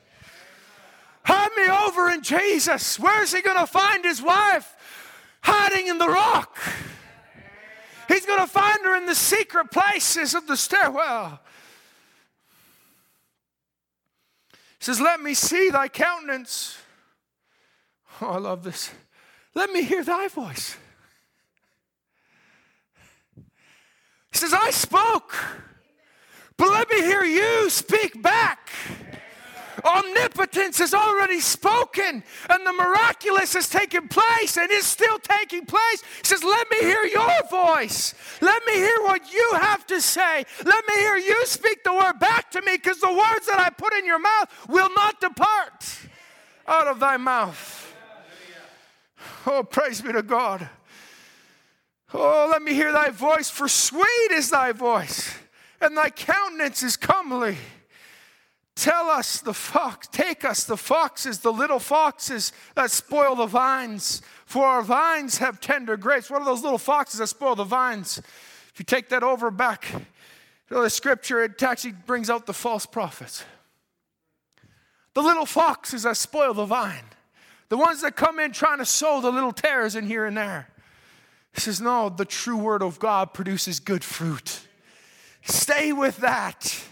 [1.23, 2.99] Hide me over in Jesus.
[2.99, 4.75] Where's he going to find his wife?
[5.41, 6.57] Hiding in the rock.
[8.07, 11.39] He's going to find her in the secret places of the stairwell.
[14.79, 16.77] He says, Let me see thy countenance.
[18.21, 18.91] Oh, I love this.
[19.55, 20.75] Let me hear thy voice.
[24.31, 25.33] He says, I spoke,
[26.63, 28.69] but let me hear you speak back.
[29.83, 36.01] Omnipotence has already spoken, and the miraculous has taken place and is still taking place.
[36.21, 38.13] He says, Let me hear your voice.
[38.39, 40.45] Let me hear what you have to say.
[40.63, 43.69] Let me hear you speak the word back to me, because the words that I
[43.69, 45.97] put in your mouth will not depart
[46.65, 47.93] out of thy mouth.
[49.45, 50.69] Oh, praise be to God.
[52.13, 55.32] Oh, let me hear thy voice, for sweet is thy voice,
[55.83, 57.57] and thy countenance is comely.
[58.75, 64.23] Tell us the fox, take us the foxes, the little foxes that spoil the vines,
[64.45, 66.31] for our vines have tender grapes.
[66.31, 68.17] What are those little foxes that spoil the vines?
[68.17, 69.85] If you take that over back
[70.69, 73.43] to the scripture, it actually brings out the false prophets.
[75.13, 77.05] The little foxes that spoil the vine,
[77.69, 80.67] the ones that come in trying to sow the little tares in here and there.
[81.53, 84.61] He says, No, the true word of God produces good fruit.
[85.43, 86.83] Stay with that.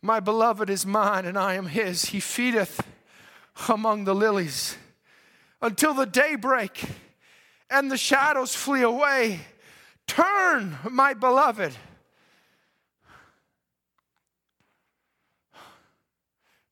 [0.00, 2.06] My beloved is mine, and I am his.
[2.06, 2.80] He feedeth
[3.68, 4.76] among the lilies
[5.60, 6.84] until the daybreak
[7.70, 9.40] and the shadows flee away.
[10.06, 11.74] Turn, my beloved.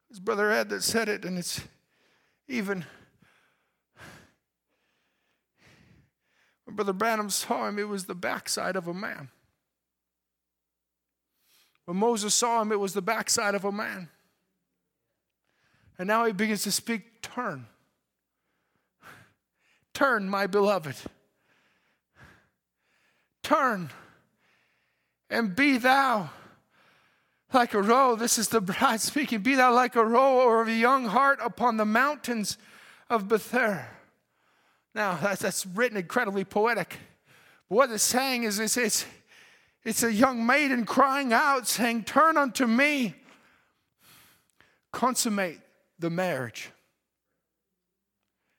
[0.08, 1.60] It's Brother Ed that said it, and it's
[2.48, 2.86] even
[6.64, 9.28] when Brother Branham saw him, it was the backside of a man.
[11.86, 14.08] When Moses saw him, it was the backside of a man.
[15.98, 17.66] And now he begins to speak turn.
[19.94, 20.96] Turn, my beloved.
[23.42, 23.90] Turn
[25.30, 26.30] and be thou
[27.52, 28.16] like a roe.
[28.16, 29.40] This is the bride speaking.
[29.40, 32.58] Be thou like a roe or of a young hart upon the mountains
[33.08, 33.86] of Bether.
[34.94, 36.98] Now, that's, that's written incredibly poetic.
[37.68, 39.06] But what it's saying is it's, it's,
[39.86, 43.14] it's a young maiden crying out, saying, Turn unto me,
[44.92, 45.60] consummate
[46.00, 46.70] the marriage.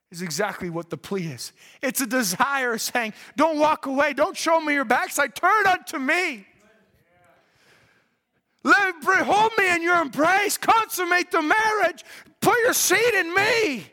[0.09, 1.51] Is exactly what the plea is.
[1.81, 6.47] It's a desire saying, Don't walk away, don't show me your backside, turn unto me.
[8.63, 12.05] Let hold me in your embrace, consummate the marriage,
[12.39, 13.85] put your seed in me.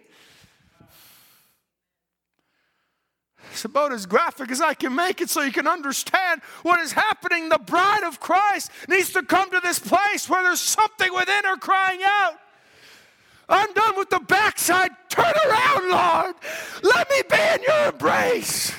[3.64, 7.48] About as graphic as I can make it so you can understand what is happening.
[7.48, 11.56] The bride of Christ needs to come to this place where there's something within her
[11.56, 12.34] crying out.
[13.48, 14.90] I'm done with the backside.
[15.08, 16.34] Turn around, Lord.
[16.82, 18.72] Let me be in your embrace.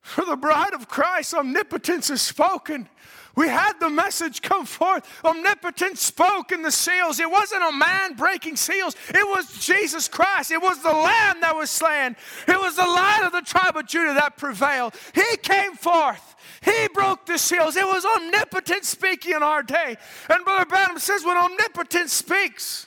[0.00, 2.88] For the bride of Christ, omnipotence is spoken.
[3.36, 5.06] We had the message come forth.
[5.24, 7.18] Omnipotence spoke in the seals.
[7.18, 10.50] It wasn't a man breaking seals, it was Jesus Christ.
[10.50, 12.16] It was the Lamb that was slain.
[12.46, 14.94] It was the Lion of the tribe of Judah that prevailed.
[15.14, 16.36] He came forth.
[16.62, 17.76] He broke the seals.
[17.76, 19.96] It was omnipotence speaking in our day.
[20.30, 22.86] And Brother Branham says when omnipotence speaks,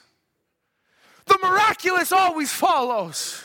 [1.25, 3.43] the miraculous always follows.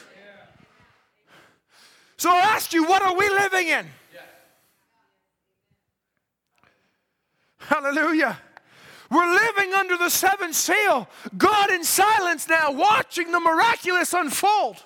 [2.17, 3.87] So I ask you, what are we living in?
[7.69, 8.39] Hallelujah.
[9.11, 11.09] We're living under the seventh seal.
[11.37, 14.83] God in silence now, watching the miraculous unfold.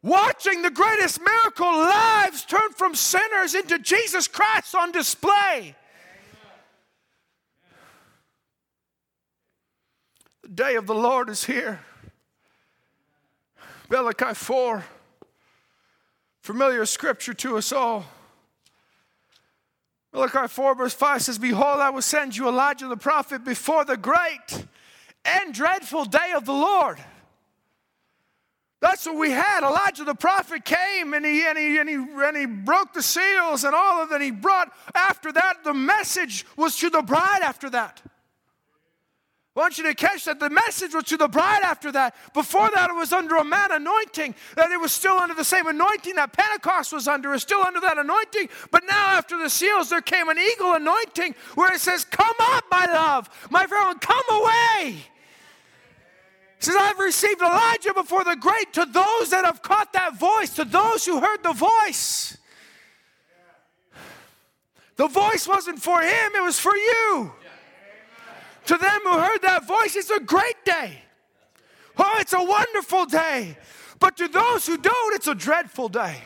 [0.00, 5.74] Watching the greatest miracle lives turn from sinners into Jesus Christ on display.
[10.42, 11.80] The day of the Lord is here.
[13.90, 14.84] Malachi 4,
[16.42, 18.04] familiar scripture to us all.
[20.12, 23.96] Malachi 4, verse 5 says, Behold, I will send you Elijah the prophet before the
[23.96, 24.64] great
[25.24, 26.98] and dreadful day of the Lord.
[28.80, 29.64] That's what we had.
[29.64, 33.64] Elijah the prophet came and he, and he, and he, and he broke the seals
[33.64, 34.20] and all of that.
[34.20, 38.00] He brought, after that, the message was to the bride after that.
[39.58, 42.14] I want you to catch that the message was to the bride after that.
[42.32, 45.66] Before that, it was under a man anointing, that it was still under the same
[45.66, 48.50] anointing that Pentecost was under, is still under that anointing.
[48.70, 52.66] But now, after the seals, there came an eagle anointing where it says, Come up,
[52.70, 54.92] my love, my friend, come away.
[54.92, 60.54] He says, I've received Elijah before the great to those that have caught that voice,
[60.54, 62.38] to those who heard the voice.
[64.94, 67.32] The voice wasn't for him, it was for you.
[68.68, 70.98] To them who heard that voice, it's a great day.
[71.96, 73.56] Oh, it's a wonderful day.
[73.98, 76.18] But to those who don't, it's a dreadful day.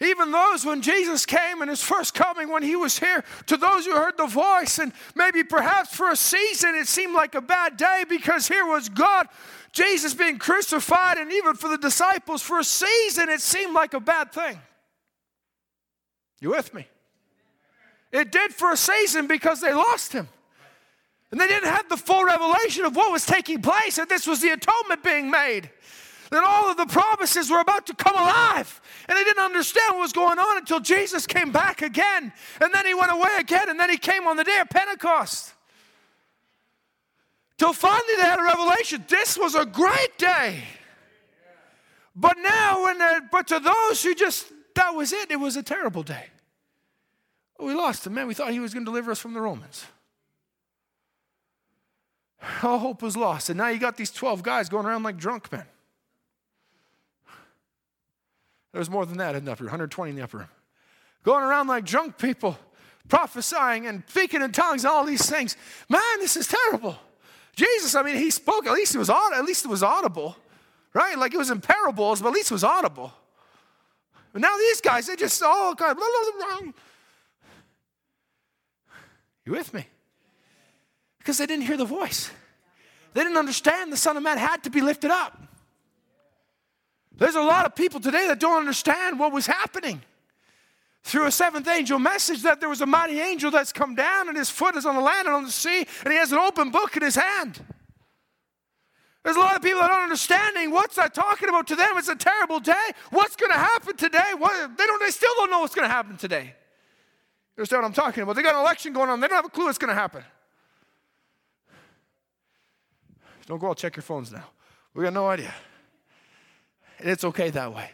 [0.00, 3.84] Even those when Jesus came in his first coming, when he was here, to those
[3.84, 7.76] who heard the voice, and maybe perhaps for a season it seemed like a bad
[7.76, 9.26] day because here was God,
[9.72, 14.00] Jesus being crucified, and even for the disciples, for a season it seemed like a
[14.00, 14.60] bad thing.
[16.40, 16.86] You with me?
[18.12, 20.28] It did for a season because they lost him.
[21.30, 24.40] And they didn't have the full revelation of what was taking place, that this was
[24.40, 25.70] the atonement being made
[26.30, 28.80] that all of the promises were about to come alive.
[29.08, 32.32] And they didn't understand what was going on until Jesus came back again.
[32.60, 33.68] And then he went away again.
[33.68, 35.54] And then he came on the day of Pentecost.
[37.56, 39.04] Till finally they had a revelation.
[39.08, 40.62] This was a great day.
[42.14, 46.02] But now, when but to those who just, that was it, it was a terrible
[46.02, 46.26] day.
[47.58, 48.26] We lost him, man.
[48.26, 49.86] We thought he was going to deliver us from the Romans.
[52.62, 53.50] All hope was lost.
[53.50, 55.64] And now you got these 12 guys going around like drunk men.
[58.72, 60.48] There was more than that in the upper 120 in the upper room.
[61.24, 62.56] Going around like drunk people,
[63.08, 65.56] prophesying and speaking in tongues and all these things.
[65.88, 66.96] Man, this is terrible.
[67.56, 70.36] Jesus, I mean, he spoke, at least it was at least it was audible,
[70.94, 71.18] right?
[71.18, 73.12] Like it was in parables, but at least it was audible.
[74.32, 76.72] But now these guys, they just all kind of blah, blah, blah.
[79.48, 79.86] You with me?
[81.16, 82.30] Because they didn't hear the voice.
[83.14, 85.40] They didn't understand the Son of Man had to be lifted up.
[87.16, 90.02] There's a lot of people today that don't understand what was happening.
[91.02, 94.36] Through a seventh angel message, that there was a mighty angel that's come down, and
[94.36, 96.70] his foot is on the land and on the sea, and he has an open
[96.70, 97.64] book in his hand.
[99.24, 101.96] There's a lot of people that aren't understanding what's that talking about to them.
[101.96, 102.74] It's a terrible day.
[103.12, 104.32] What's going to happen today?
[104.36, 105.00] What, they don't.
[105.00, 106.54] They still don't know what's going to happen today.
[107.58, 108.36] Understand what I'm talking about?
[108.36, 109.18] They got an election going on.
[109.18, 110.22] They don't have a clue what's going to happen.
[113.46, 114.44] Don't go out check your phones now.
[114.94, 115.52] We got no idea.
[117.00, 117.90] And it's okay that way.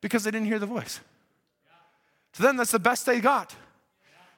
[0.00, 1.00] Because they didn't hear the voice.
[2.34, 3.54] To them, that's the best they got.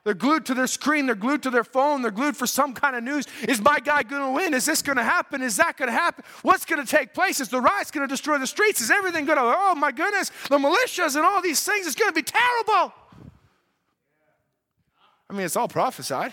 [0.02, 2.96] They're glued to their screen, they're glued to their phone, they're glued for some kind
[2.96, 3.26] of news.
[3.46, 4.54] Is my guy going to win?
[4.54, 5.42] Is this going to happen?
[5.42, 6.24] Is that going to happen?
[6.42, 7.38] What's going to take place?
[7.38, 8.80] Is the riots going to destroy the streets?
[8.80, 12.10] Is everything going to, oh my goodness, the militias and all these things, it's going
[12.10, 12.94] to be terrible.
[15.30, 16.32] I mean, it's all prophesied,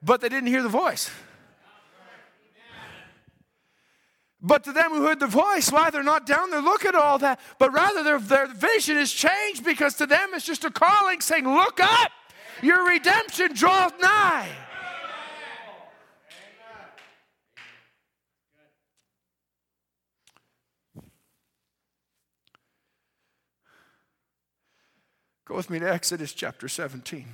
[0.00, 1.10] but they didn't hear the voice.
[4.40, 7.18] But to them who heard the voice, why they're not down there looking at all
[7.18, 11.20] that, but rather their, their vision is changed because to them it's just a calling
[11.20, 12.12] saying, Look up,
[12.62, 14.48] your redemption draws nigh.
[25.44, 27.26] Go with me to Exodus chapter 17.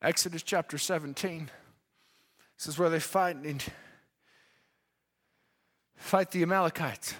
[0.00, 1.50] Exodus chapter 17.
[2.56, 3.62] This is where they fight and
[5.96, 7.14] fight the Amalekites.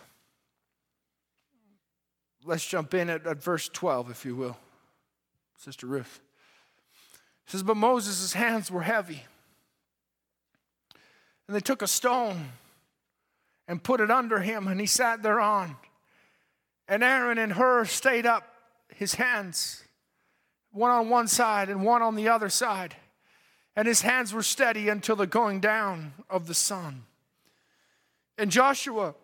[2.44, 4.56] Let's jump in at, at verse 12, if you will,
[5.56, 6.20] Sister Ruth.
[7.46, 9.24] It says, But Moses' hands were heavy.
[11.48, 12.52] And they took a stone
[13.66, 15.76] and put it under him, and he sat thereon.
[16.86, 18.44] And Aaron and Hur stayed up
[18.94, 19.82] his hands
[20.72, 22.96] one on one side and one on the other side.
[23.76, 27.04] And his hands were steady until the going down of the sun.
[28.36, 29.14] And Joshua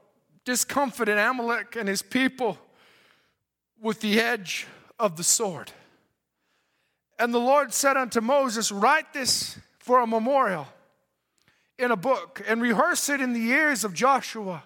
[0.45, 2.59] discomfited Amalek and his people
[3.81, 4.67] with the edge
[4.99, 5.73] of the sword.
[7.19, 10.67] And the Lord said unto Moses, Write this for a memorial
[11.79, 14.63] in a book and rehearse it in the ears of Joshua.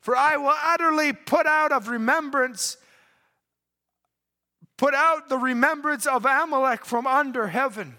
[0.00, 2.76] For I will utterly put out of remembrance
[4.78, 7.96] put out the remembrance of Amalek from under heaven.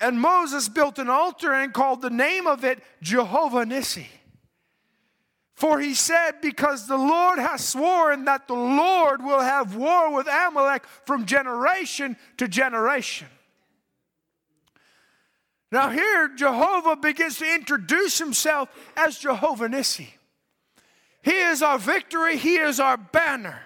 [0.00, 4.06] And Moses built an altar and called the name of it Jehovah Nissi.
[5.54, 10.26] For he said, Because the Lord has sworn that the Lord will have war with
[10.26, 13.28] Amalek from generation to generation.
[15.70, 20.08] Now, here Jehovah begins to introduce himself as Jehovah Nissi.
[21.22, 23.60] He is our victory, he is our banner.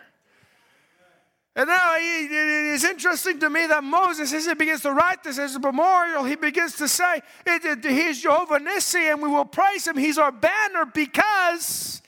[1.57, 5.39] And now it is interesting to me that Moses, as he begins to write this
[5.39, 9.97] as a memorial, he begins to say, He's Jehovah Nissi, and we will praise him.
[9.97, 12.03] He's our banner because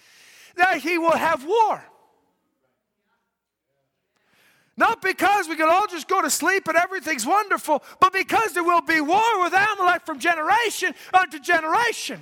[0.56, 1.82] that he will have war.
[4.76, 8.64] Not because we can all just go to sleep and everything's wonderful, but because there
[8.64, 12.20] will be war with Amalek from generation unto generation.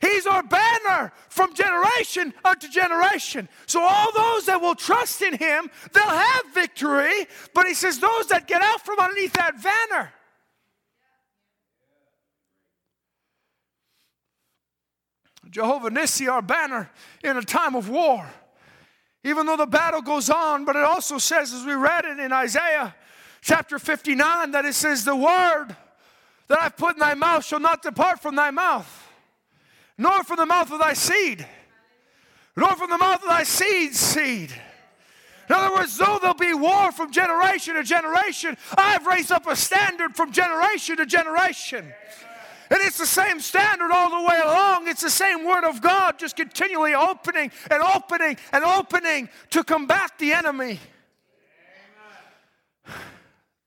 [0.00, 3.48] He's our banner from generation unto generation.
[3.66, 7.26] So, all those that will trust in Him, they'll have victory.
[7.54, 10.12] But He says, those that get out from underneath that banner,
[15.50, 16.90] Jehovah Nissi, our banner
[17.22, 18.26] in a time of war.
[19.22, 22.32] Even though the battle goes on, but it also says, as we read it in
[22.32, 22.94] Isaiah
[23.42, 25.76] chapter 59, that it says, The word
[26.48, 28.99] that I've put in thy mouth shall not depart from thy mouth
[30.00, 31.46] nor from the mouth of thy seed,
[32.56, 34.50] nor from the mouth of thy seed's seed.
[35.46, 39.54] In other words, though there'll be war from generation to generation, I've raised up a
[39.54, 41.92] standard from generation to generation.
[42.70, 44.88] And it's the same standard all the way along.
[44.88, 50.12] It's the same word of God, just continually opening and opening and opening to combat
[50.18, 50.80] the enemy.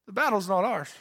[0.08, 0.92] The battle's not ours.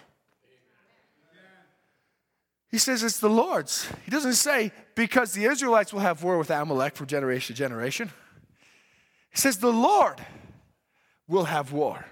[2.72, 3.86] He says it's the Lord's.
[4.04, 8.10] He doesn't say because the Israelites will have war with Amalek from generation to generation.
[9.30, 10.18] He says the Lord
[11.28, 12.06] will have war.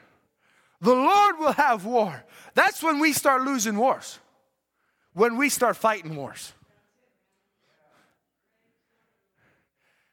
[0.83, 2.25] The Lord will have war.
[2.55, 4.19] That's when we start losing wars,
[5.15, 6.53] when we start fighting wars.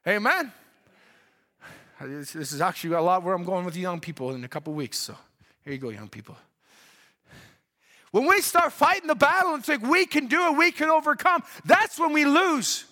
[0.08, 0.54] Amen.
[2.00, 4.72] This is actually a lot where I'm going with the young people in a couple
[4.74, 4.98] weeks.
[4.98, 5.16] So
[5.66, 6.38] here you go, young people.
[8.12, 11.44] When we start fighting the battle and think we can do it, we can overcome,
[11.66, 12.86] that's when we lose.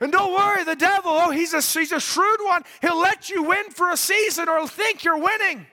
[0.00, 2.62] And don't worry, the devil, oh, he's a, he's a shrewd one.
[2.82, 5.66] He'll let you win for a season or think you're winning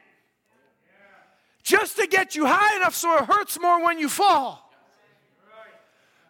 [1.63, 4.59] just to get you high enough so it hurts more when you fall.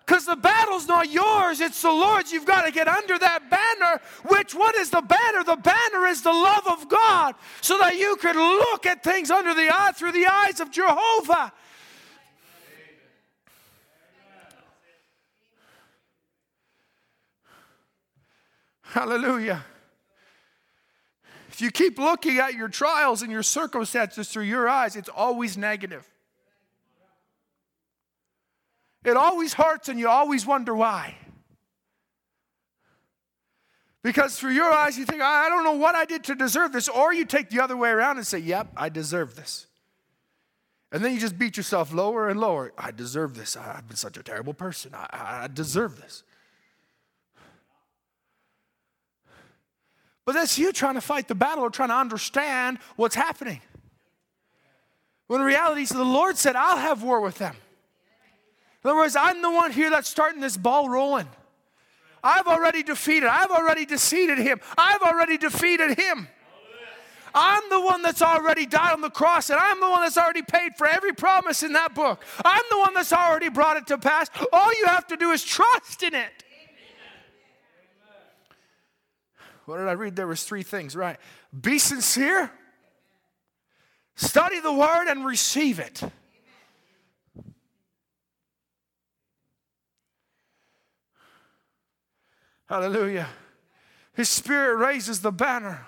[0.06, 2.32] Because the battle's not yours, it's the Lord's.
[2.32, 4.02] You've got to get under that banner.
[4.28, 5.44] Which, what is the banner?
[5.46, 9.54] The banner is the love of God, so that you can look at things under
[9.54, 11.54] the eye through the eyes of Jehovah
[18.94, 19.66] Hallelujah.
[21.50, 25.58] If you keep looking at your trials and your circumstances through your eyes, it's always
[25.58, 26.08] negative.
[29.04, 31.16] It always hurts and you always wonder why.
[34.04, 36.88] Because through your eyes, you think, I don't know what I did to deserve this.
[36.88, 39.66] Or you take the other way around and say, Yep, I deserve this.
[40.92, 42.74] And then you just beat yourself lower and lower.
[42.78, 43.58] I deserve this.
[43.58, 44.92] I've been such a terrible person.
[44.94, 45.08] I,
[45.46, 46.24] I deserve this.
[50.26, 53.62] But that's you trying to fight the battle or trying to understand what's happening.
[55.28, 57.56] When in reality, is the Lord said, I'll have war with them.
[58.84, 61.28] In other words, I'm the one here that's starting this ball rolling.
[62.24, 66.28] I've already defeated, I've already defeated him, I've already defeated him.
[67.36, 70.44] I'm the one that's already died on the cross, and I'm the one that's already
[70.44, 72.24] paid for every promise in that book.
[72.46, 74.30] I'm the one that's already brought it to pass.
[74.54, 76.43] All you have to do is trust in it.
[79.66, 80.16] What did I read?
[80.16, 81.18] There was three things, right?
[81.60, 82.52] Be sincere,
[84.16, 86.02] study the word, and receive it.
[92.68, 93.28] Hallelujah.
[94.14, 95.86] His spirit raises the banner.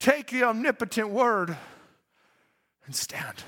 [0.00, 1.56] Take the omnipotent word
[2.86, 3.42] and stand.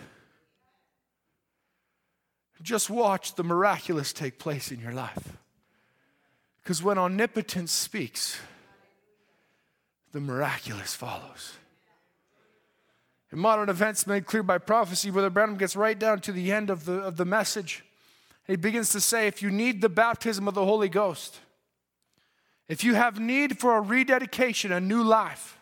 [2.62, 5.36] Just watch the miraculous take place in your life.
[6.66, 8.40] Because when omnipotence speaks,
[10.10, 11.52] the miraculous follows.
[13.30, 16.68] In modern events made clear by prophecy, Brother Branham gets right down to the end
[16.68, 17.84] of the, of the message.
[18.48, 21.38] He begins to say, if you need the baptism of the Holy Ghost,
[22.66, 25.60] if you have need for a rededication, a new life,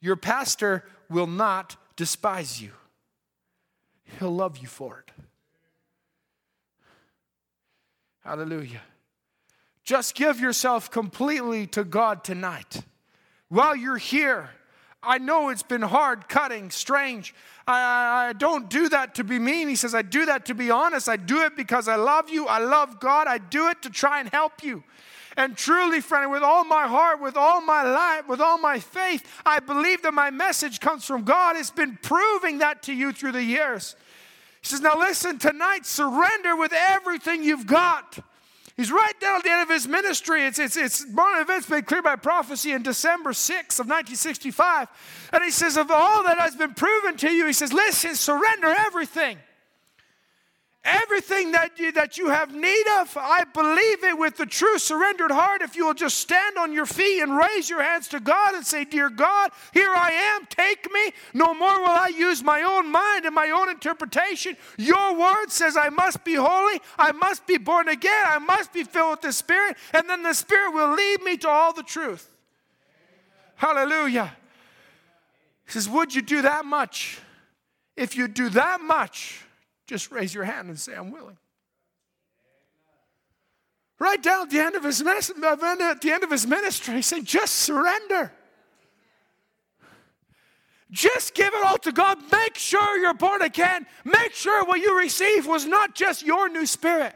[0.00, 2.72] your pastor will not despise you.
[4.18, 5.12] He'll love you for it.
[8.24, 8.80] Hallelujah.
[9.88, 12.82] Just give yourself completely to God tonight.
[13.48, 14.50] While you're here,
[15.02, 17.34] I know it's been hard, cutting, strange.
[17.66, 19.66] I, I, don't do that to be mean.
[19.66, 21.08] He says, I do that to be honest.
[21.08, 22.46] I do it because I love you.
[22.46, 23.28] I love God.
[23.28, 24.84] I do it to try and help you.
[25.38, 29.26] And truly, friend, with all my heart, with all my life, with all my faith,
[29.46, 31.56] I believe that my message comes from God.
[31.56, 33.96] It's been proving that to you through the years.
[34.60, 38.18] He says, Now listen, tonight, surrender with everything you've got.
[38.78, 40.44] He's right down at the end of his ministry.
[40.44, 44.86] It's, it's, it's one events made clear by prophecy in December 6 of 1965.
[45.32, 48.68] And he says, Of all that has been proven to you, he says, Listen, surrender
[48.68, 49.38] everything.
[50.90, 55.30] Everything that you, that you have need of, I believe it with the true surrendered
[55.30, 55.60] heart.
[55.60, 58.64] If you will just stand on your feet and raise your hands to God and
[58.64, 61.12] say, Dear God, here I am, take me.
[61.34, 64.56] No more will I use my own mind and my own interpretation.
[64.78, 68.82] Your word says I must be holy, I must be born again, I must be
[68.82, 72.30] filled with the Spirit, and then the Spirit will lead me to all the truth.
[73.56, 74.34] Hallelujah.
[75.66, 77.18] He says, Would you do that much?
[77.94, 79.44] If you do that much,
[79.88, 81.38] just raise your hand and say, I'm willing.
[83.98, 87.24] Right down at the end of his, at the end of his ministry, he said,
[87.24, 88.30] just surrender.
[90.90, 92.18] Just give it all to God.
[92.30, 93.86] Make sure you're born again.
[94.04, 97.14] Make sure what you received was not just your new spirit.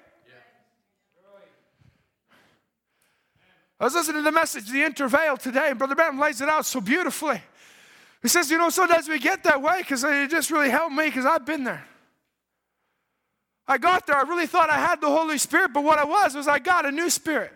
[3.79, 6.65] I was listening to the message, the intervale today, and Brother Branham lays it out
[6.67, 7.41] so beautifully.
[8.23, 11.07] He says, You know, sometimes we get that way because it just really helped me
[11.07, 11.85] because I've been there.
[13.67, 16.35] I got there, I really thought I had the Holy Spirit, but what I was
[16.35, 17.53] was I got a new spirit.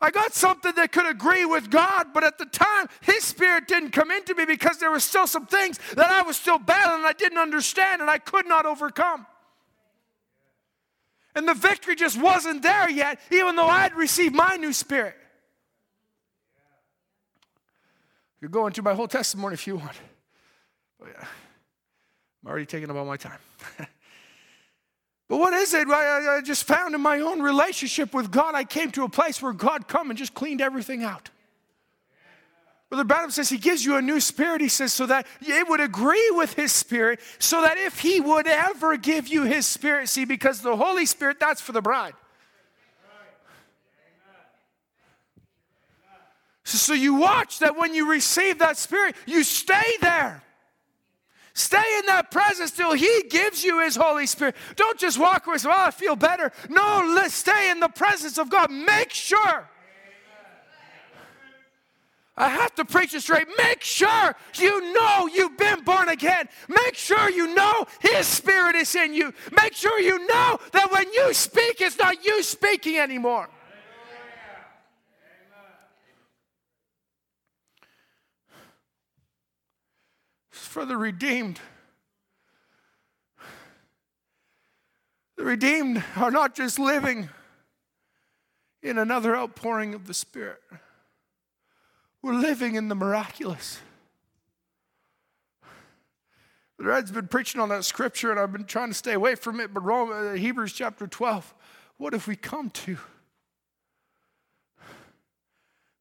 [0.00, 3.90] I got something that could agree with God, but at the time, His Spirit didn't
[3.90, 7.06] come into me because there were still some things that I was still battling and
[7.06, 9.26] I didn't understand and I could not overcome.
[11.34, 15.14] And the victory just wasn't there yet, even though I had received my new spirit.
[18.40, 19.96] You are going through my whole testimony if you want.
[21.02, 21.26] Oh, yeah.
[22.42, 23.38] I'm already taking up all my time.
[25.30, 25.88] But what is it?
[25.88, 29.40] I, I just found in my own relationship with God, I came to a place
[29.40, 31.30] where God come and just cleaned everything out.
[32.88, 35.78] Brother Branham says he gives you a new spirit, he says, so that it would
[35.78, 40.24] agree with his spirit, so that if he would ever give you his spirit, see,
[40.24, 42.14] because the Holy Spirit, that's for the bride.
[46.64, 50.42] So you watch that when you receive that spirit, you stay there.
[51.54, 54.56] Stay in that presence till He gives you His Holy Spirit.
[54.76, 56.52] Don't just walk away say, Oh, I feel better.
[56.68, 58.70] No, let's stay in the presence of God.
[58.70, 59.68] Make sure.
[62.36, 63.46] I have to preach it straight.
[63.58, 66.48] Make sure you know you've been born again.
[66.68, 69.34] Make sure you know His Spirit is in you.
[69.52, 73.50] Make sure you know that when you speak, it's not you speaking anymore.
[80.70, 81.60] For the redeemed.
[85.36, 87.28] The redeemed are not just living
[88.80, 90.62] in another outpouring of the Spirit,
[92.22, 93.80] we're living in the miraculous.
[96.78, 99.74] Red's been preaching on that scripture, and I've been trying to stay away from it.
[99.74, 101.52] But Rome, uh, Hebrews chapter 12,
[101.98, 102.96] what have we come to?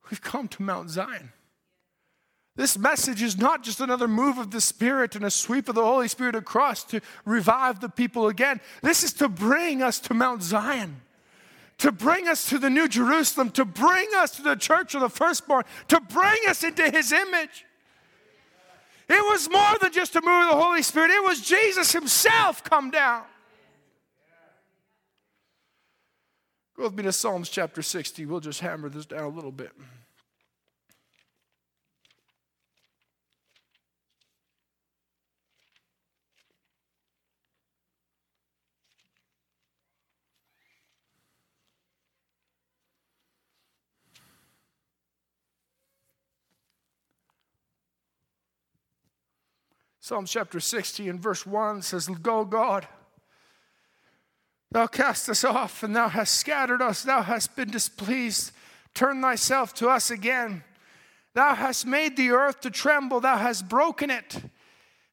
[0.10, 1.34] We've come to Mount Zion.
[2.60, 5.84] This message is not just another move of the Spirit and a sweep of the
[5.86, 8.60] Holy Spirit across to revive the people again.
[8.82, 11.00] This is to bring us to Mount Zion,
[11.78, 15.08] to bring us to the New Jerusalem, to bring us to the church of the
[15.08, 17.66] firstborn, to bring us into His image.
[19.08, 22.62] It was more than just a move of the Holy Spirit, it was Jesus Himself
[22.66, 23.24] come down.
[26.76, 28.26] Go with me to Psalms chapter 60.
[28.26, 29.72] We'll just hammer this down a little bit.
[50.10, 52.88] Psalm chapter 60 and verse 1 says, Go, God.
[54.72, 57.04] Thou cast us off, and thou hast scattered us.
[57.04, 58.52] Thou hast been displeased.
[58.96, 60.64] Turn thyself to us again.
[61.36, 63.20] Thou hast made the earth to tremble.
[63.20, 64.42] Thou hast broken it.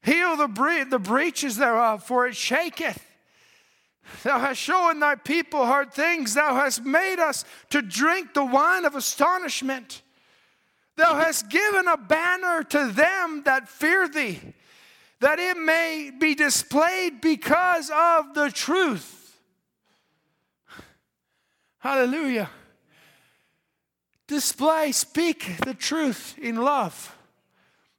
[0.01, 3.05] Heal the, bre- the breaches thereof, for it shaketh.
[4.23, 6.33] Thou hast shown thy people hard things.
[6.33, 10.01] Thou hast made us to drink the wine of astonishment.
[10.95, 14.55] Thou hast given a banner to them that fear thee
[15.19, 19.39] that it may be displayed because of the truth.
[21.79, 22.49] Hallelujah.
[24.27, 27.15] Display, speak the truth in love.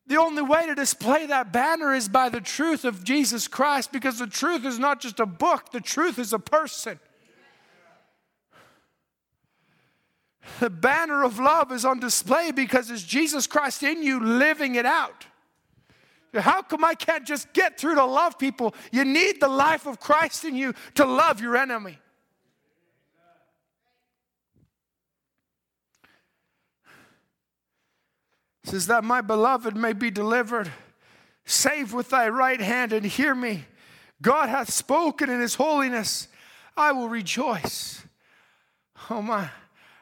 [0.06, 4.18] The only way to display that banner is by the truth of Jesus Christ because
[4.18, 6.98] the truth is not just a book, the truth is a person.
[10.60, 14.86] The banner of love is on display because it's Jesus Christ in you living it
[14.86, 15.26] out.
[16.34, 18.74] How come I can't just get through to love people?
[18.92, 21.98] You need the life of Christ in you to love your enemy.
[28.64, 30.70] It says that my beloved may be delivered.
[31.46, 33.64] Save with thy right hand and hear me.
[34.20, 36.28] God hath spoken in his holiness.
[36.76, 38.02] I will rejoice.
[39.08, 39.48] Oh my.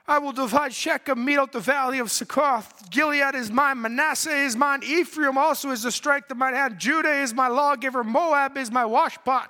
[0.08, 2.90] I will divide Shechem, mete out the valley of Succoth.
[2.90, 6.78] Gilead is mine, Manasseh is mine, Ephraim also is the strength of my hand.
[6.78, 9.48] Judah is my lawgiver, Moab is my washpot.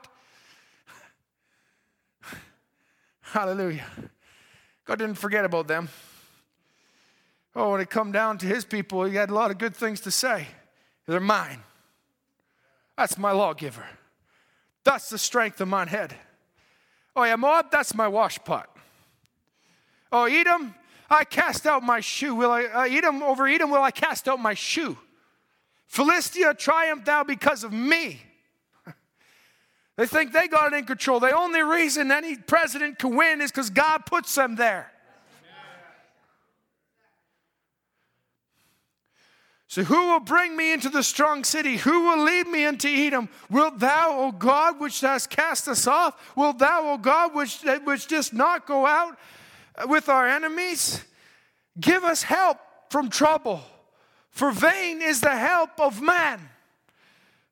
[3.20, 3.86] Hallelujah.
[4.86, 5.90] God didn't forget about them.
[7.54, 10.00] Oh, when it come down to his people, he had a lot of good things
[10.02, 10.46] to say.
[11.06, 11.62] They're mine.
[12.96, 13.84] That's my lawgiver.
[14.84, 16.14] That's the strength of mine head.
[17.14, 18.66] Oh, yeah, Moab, that's my washpot.
[20.16, 20.74] Oh, Edom,
[21.10, 22.34] I cast out my shoe.
[22.34, 24.96] Will I, uh, Edom, over Edom will I cast out my shoe.
[25.86, 28.22] Philistia, triumph thou because of me.
[29.96, 31.20] They think they got it in control.
[31.20, 34.92] The only reason any president can win is because God puts them there.
[39.68, 41.76] So, who will bring me into the strong city?
[41.78, 43.30] Who will lead me into Edom?
[43.50, 46.14] Wilt thou, O God, which hast cast us off?
[46.36, 49.18] Wilt thou, O God, which, which didst not go out
[49.86, 51.04] with our enemies?
[51.78, 52.58] Give us help
[52.90, 53.60] from trouble,
[54.30, 56.40] for vain is the help of man.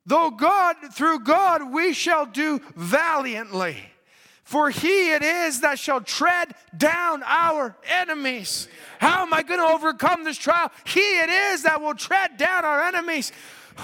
[0.06, 3.76] Though God, through God, we shall do valiantly.
[4.44, 8.68] For he it is that shall tread down our enemies.
[8.98, 10.70] How am I going to overcome this trial?
[10.84, 13.32] He it is that will tread down our enemies.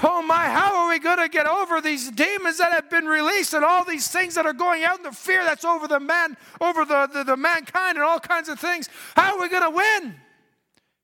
[0.03, 3.55] Oh my, how are we going to get over these demons that have been released
[3.55, 6.37] and all these things that are going out and the fear that's over the man,
[6.61, 8.89] over the, the, the mankind and all kinds of things?
[9.17, 10.15] How are we going to win?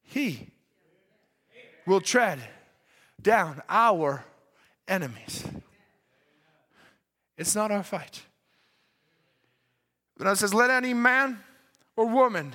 [0.03, 0.49] He
[1.87, 2.41] will tread
[3.20, 4.24] down our
[4.87, 5.45] enemies.
[7.37, 8.22] It's not our fight.
[10.16, 11.41] But it says, let any man
[11.97, 12.55] or woman,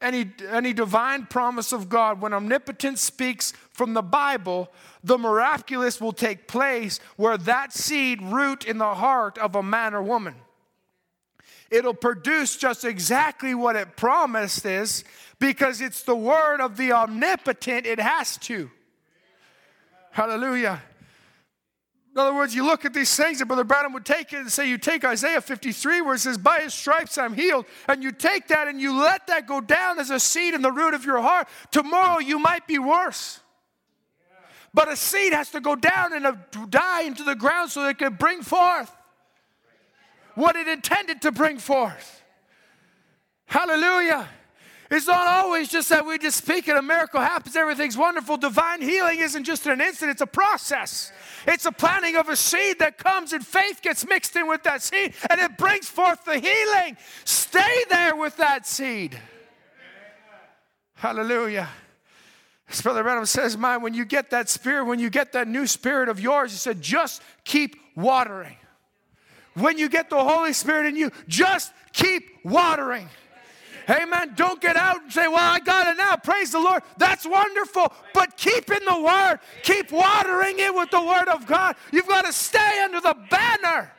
[0.00, 4.70] any, any divine promise of God, when omnipotence speaks from the Bible,
[5.04, 9.94] the miraculous will take place where that seed root in the heart of a man
[9.94, 10.34] or woman.
[11.70, 15.04] It'll produce just exactly what it promised is
[15.38, 18.70] because it's the word of the omnipotent, it has to.
[20.10, 20.82] Hallelujah.
[22.12, 24.50] In other words, you look at these things, and Brother Branham would take it and
[24.50, 28.10] say, You take Isaiah 53, where it says, By his stripes I'm healed, and you
[28.10, 31.04] take that and you let that go down as a seed in the root of
[31.04, 31.48] your heart.
[31.70, 33.40] Tomorrow you might be worse.
[34.74, 36.38] But a seed has to go down and
[36.68, 38.90] die into the ground so it can bring forth
[40.34, 42.22] what it intended to bring forth.
[43.46, 44.28] Hallelujah.
[44.90, 48.36] It's not always just that we just speak and a miracle happens, everything's wonderful.
[48.36, 51.12] Divine healing isn't just an instant, it's a process.
[51.46, 54.82] It's a planting of a seed that comes and faith gets mixed in with that
[54.82, 56.96] seed and it brings forth the healing.
[57.24, 59.16] Stay there with that seed.
[60.94, 61.68] Hallelujah.
[62.68, 65.66] As Brother Branham says, man, when you get that spirit, when you get that new
[65.68, 68.56] spirit of yours, he said, just keep watering.
[69.54, 73.08] When you get the Holy Spirit in you, just keep watering.
[73.90, 74.34] Amen.
[74.36, 76.16] Don't get out and say, Well, I got it now.
[76.16, 76.82] Praise the Lord.
[76.96, 77.92] That's wonderful.
[78.14, 81.76] But keep in the Word, keep watering it with the Word of God.
[81.90, 83.92] You've got to stay under the banner.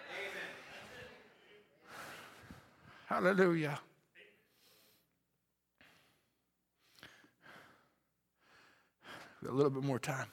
[3.07, 3.79] Hallelujah.
[9.47, 10.27] a little bit more time.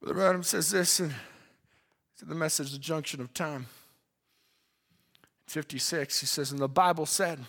[0.00, 1.14] Brother Adam says this, and
[2.22, 3.66] to the message, The Junction of Time.
[5.48, 7.40] 56, he says, And the Bible said,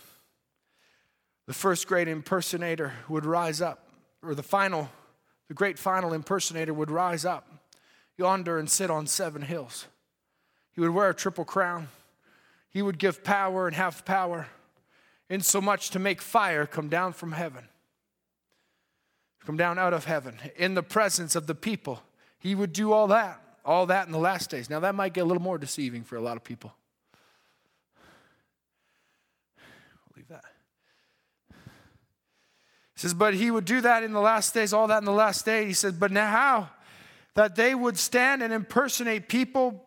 [1.46, 3.86] the first great impersonator would rise up,
[4.20, 4.90] or the final,
[5.46, 7.46] the great final impersonator would rise up
[8.16, 9.86] yonder and sit on seven hills.
[10.72, 11.88] He would wear a triple crown.
[12.68, 14.48] He would give power and have power,
[15.28, 17.68] insomuch to make fire come down from heaven,
[19.44, 22.02] come down out of heaven in the presence of the people.
[22.38, 24.68] He would do all that all that in the last days.
[24.68, 26.74] Now, that might get a little more deceiving for a lot of people.
[29.56, 30.44] We'll leave that.
[31.50, 35.12] He says, but he would do that in the last days, all that in the
[35.12, 35.66] last day.
[35.66, 36.68] He says, but now how?
[37.34, 39.82] That they would stand and impersonate people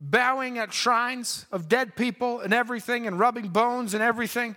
[0.00, 4.56] bowing at shrines of dead people and everything and rubbing bones and everything.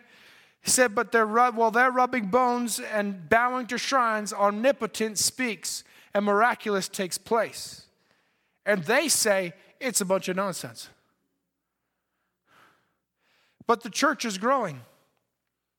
[0.61, 5.85] He said, but they're, rub- while they're rubbing bones and bowing to shrines, omnipotent speaks
[6.13, 7.86] and miraculous takes place.
[8.67, 10.89] And they say it's a bunch of nonsense.
[13.65, 14.81] But the church is growing.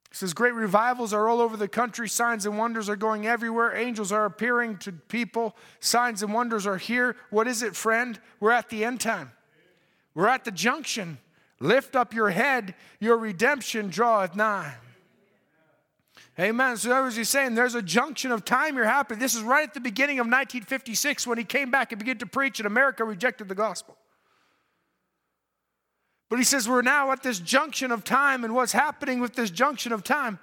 [0.09, 2.09] He says great revivals are all over the country.
[2.09, 3.77] Signs and wonders are going everywhere.
[3.77, 5.55] Angels are appearing to people.
[5.81, 7.15] Signs and wonders are here.
[7.29, 8.19] What is it, friend?
[8.41, 9.33] We're at the end time.
[10.15, 11.19] We're at the junction.
[11.61, 14.75] Lift up your head, your redemption draweth nigh.
[16.41, 16.77] Amen.
[16.77, 19.19] So was he's saying there's a junction of time here happening.
[19.19, 22.27] This is right at the beginning of 1956 when he came back and began to
[22.27, 23.97] preach, and America rejected the gospel.
[26.29, 29.51] But he says we're now at this junction of time, and what's happening with this
[29.51, 30.39] junction of time?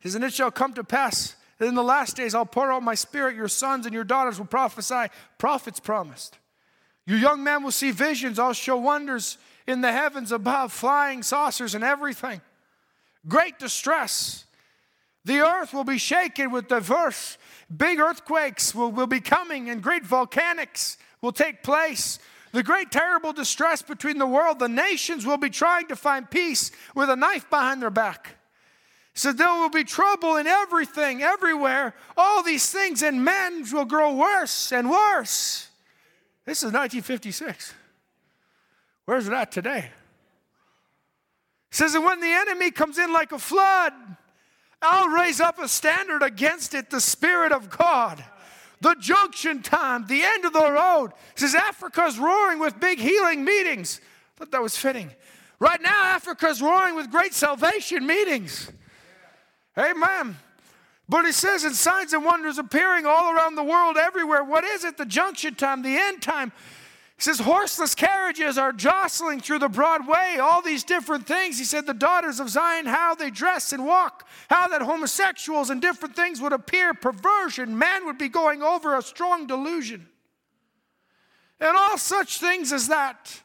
[0.00, 2.70] He says, and it shall come to pass that in the last days I'll pour
[2.70, 5.06] out my spirit, your sons and your daughters will prophesy,
[5.38, 6.36] prophets promised.
[7.06, 11.74] Your young men will see visions, I'll show wonders in the heavens above, flying saucers
[11.74, 12.40] and everything.
[13.26, 14.44] Great distress.
[15.24, 17.38] The earth will be shaken with diverse
[17.74, 22.18] big earthquakes will, will be coming and great volcanics will take place.
[22.52, 26.70] The great terrible distress between the world, the nations will be trying to find peace
[26.94, 28.36] with a knife behind their back.
[29.14, 31.94] So there will be trouble in everything, everywhere.
[32.16, 35.68] All these things, and men will grow worse and worse.
[36.44, 37.74] This is 1956.
[39.06, 39.90] Where's it at today?
[41.70, 43.92] It says, and when the enemy comes in like a flood,
[44.80, 48.22] I'll raise up a standard against it, the Spirit of God.
[48.80, 51.12] The junction time, the end of the road.
[51.32, 54.00] It says Africa's roaring with big healing meetings.
[54.02, 55.10] I thought that was fitting.
[55.58, 58.70] Right now, Africa's roaring with great salvation meetings.
[59.78, 60.36] Amen.
[61.08, 64.44] But it says, and signs and wonders appearing all around the world, everywhere.
[64.44, 64.96] What is it?
[64.96, 66.52] The junction time, the end time.
[67.16, 71.58] He says, horseless carriages are jostling through the broad way, all these different things.
[71.58, 75.80] He said, the daughters of Zion, how they dress and walk, how that homosexuals and
[75.80, 80.08] different things would appear, perversion, man would be going over a strong delusion.
[81.60, 83.42] And all such things as that.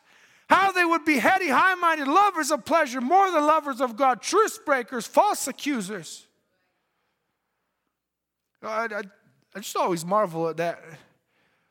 [0.49, 4.19] How they would be heady, high minded, lovers of pleasure, more than lovers of God,
[4.19, 6.25] truce breakers, false accusers.
[8.63, 9.01] I, I,
[9.55, 10.81] I just always marvel at that.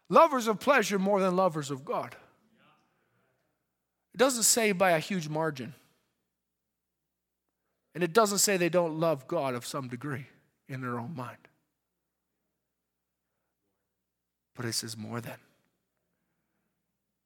[0.08, 2.16] Lovers of pleasure more than lovers of God.
[4.14, 5.74] It doesn't say by a huge margin.
[7.94, 10.26] And it doesn't say they don't love God of some degree
[10.68, 11.48] in their own mind.
[14.54, 15.36] But it says more than.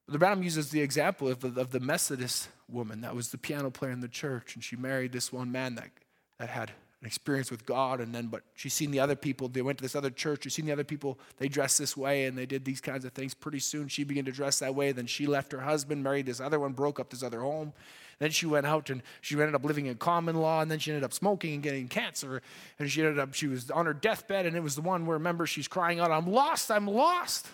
[0.09, 3.93] The Branham uses the example of of the Methodist woman that was the piano player
[3.93, 5.91] in the church, and she married this one man that,
[6.39, 6.73] that had
[7.03, 9.83] an experience with God, and then, but she's seen the other people, they went to
[9.83, 12.65] this other church, she's seen the other people, they dressed this way and they did
[12.65, 13.35] these kinds of things.
[13.35, 14.93] Pretty soon she began to dress that way.
[14.93, 17.73] Then she left her husband, married this other one, broke up this other home.
[18.21, 20.93] Then she went out and she ended up living in common law, and then she
[20.93, 22.41] ended up smoking and getting cancer.
[22.79, 25.17] And she ended up, she was on her deathbed, and it was the one where,
[25.17, 27.49] remember, she's crying out, I'm lost, I'm lost.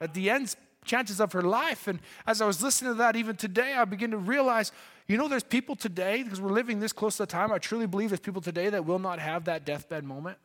[0.00, 1.86] At the end, chances of her life.
[1.86, 4.72] And as I was listening to that, even today, I begin to realize
[5.08, 7.86] you know, there's people today, because we're living this close to the time, I truly
[7.86, 10.38] believe there's people today that will not have that deathbed moment.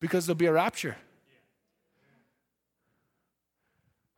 [0.00, 0.96] Because there'll be a rapture.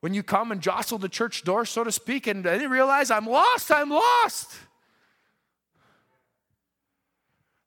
[0.01, 3.11] When you come and jostle the church door, so to speak, and then you realize,
[3.11, 4.51] I'm lost, I'm lost.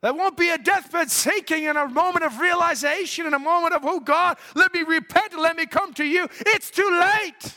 [0.02, 3.86] That won't be a deathbed sinking and a moment of realization, and a moment of,
[3.86, 6.28] oh God, let me repent and let me come to you.
[6.42, 7.56] It's too late.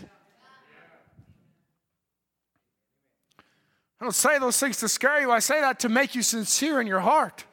[4.00, 5.32] I don't say those things to scare you.
[5.32, 7.44] I say that to make you sincere in your heart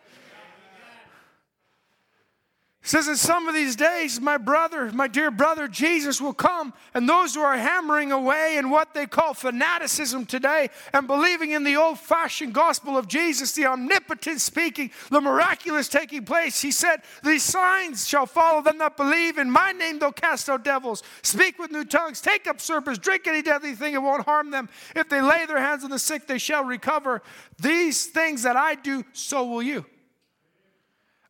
[2.86, 7.10] says in some of these days, my brother, my dear brother Jesus will come, and
[7.10, 11.76] those who are hammering away in what they call fanaticism today and believing in the
[11.76, 17.44] old fashioned gospel of Jesus, the omnipotent speaking, the miraculous taking place, he said, These
[17.44, 19.40] signs shall follow them that believe.
[19.40, 23.26] In my name they'll cast out devils, speak with new tongues, take up serpents, drink
[23.26, 24.70] any deadly thing, it won't harm them.
[24.96, 27.24] If they lay their hands on the sick, they shall recover.
[27.60, 29.86] These things that I do, so will you.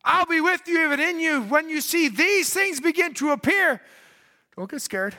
[0.08, 1.42] I'll be with you even in you.
[1.42, 3.82] When you see these things begin to appear,
[4.56, 5.16] don't get scared.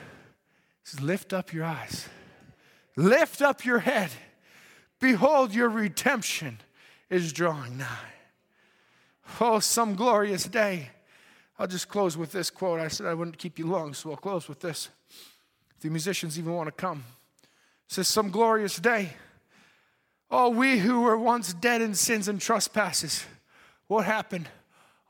[0.82, 2.08] Just lift up your eyes,
[2.96, 4.10] lift up your head.
[4.98, 6.58] Behold, your redemption
[7.10, 8.14] is drawing nigh.
[9.40, 10.90] Oh, some glorious day.
[11.58, 12.80] I'll just close with this quote.
[12.80, 14.88] I said I wouldn't keep you long, so I'll close with this.
[15.76, 17.04] If the musicians even want to come.
[17.42, 19.10] It says, Some glorious day.
[20.30, 23.24] Oh, we who were once dead in sins and trespasses,
[23.86, 24.48] what happened?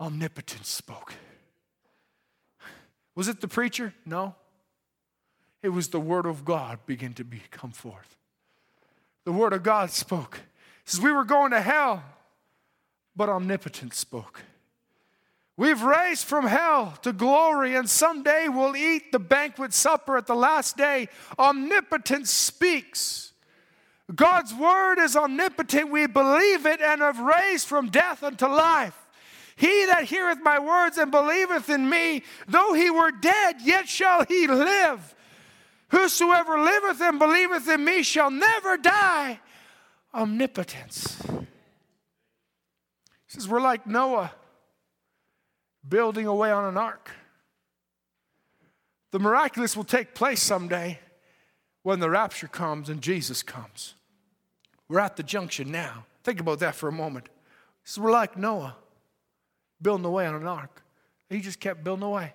[0.00, 1.14] Omnipotence spoke.
[3.14, 3.94] Was it the preacher?
[4.06, 4.34] No.
[5.62, 8.16] It was the word of God begin to be, come forth.
[9.24, 10.36] The word of God spoke.
[10.84, 12.02] It says we were going to hell,
[13.16, 14.42] but omnipotence spoke.
[15.56, 20.36] We've raised from hell to glory, and someday we'll eat the banquet supper at the
[20.36, 21.08] last day.
[21.36, 23.32] Omnipotence speaks.
[24.14, 25.90] God's word is omnipotent.
[25.90, 29.07] We believe it and have raised from death unto life.
[29.58, 34.24] He that heareth my words and believeth in me, though he were dead, yet shall
[34.24, 35.16] he live.
[35.88, 39.40] Whosoever liveth and believeth in me shall never die.
[40.14, 41.20] Omnipotence.
[41.26, 41.46] He
[43.26, 44.32] says, We're like Noah
[45.88, 47.10] building away on an ark.
[49.10, 51.00] The miraculous will take place someday
[51.82, 53.94] when the rapture comes and Jesus comes.
[54.88, 56.04] We're at the junction now.
[56.22, 57.28] Think about that for a moment.
[57.82, 58.76] So we're like Noah,
[59.80, 60.82] building away on an ark.
[61.28, 62.32] He just kept building away.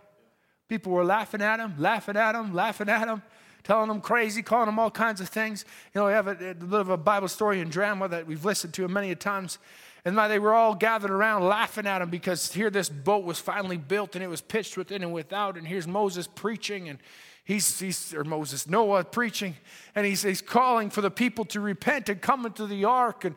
[0.67, 3.21] People were laughing at him, laughing at him, laughing at him,
[3.63, 5.65] telling him crazy, calling him all kinds of things.
[5.93, 8.45] You know, we have a, a little of a Bible story and drama that we've
[8.45, 9.57] listened to many a times.
[10.05, 13.77] And they were all gathered around laughing at him because here this boat was finally
[13.77, 15.57] built and it was pitched within and without.
[15.57, 16.99] And here's Moses preaching and
[17.45, 19.55] he's, he's or Moses, Noah preaching,
[19.95, 23.23] and he's, he's calling for the people to repent and come into the ark.
[23.23, 23.35] And,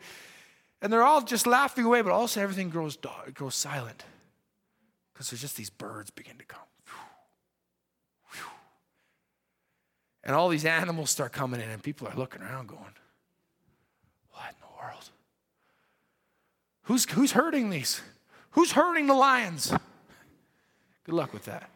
[0.83, 4.05] and they're all just laughing away, but also everything grows, dark, grows silent
[5.13, 6.61] because there's just these birds begin to come.
[10.27, 12.81] And all these animals start coming in, and people are looking around going,
[14.33, 15.09] What in the world?
[16.83, 18.01] Who's, who's hurting these?
[18.51, 19.73] Who's hurting the lions?
[21.05, 21.71] Good luck with that.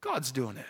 [0.00, 0.64] God's doing it.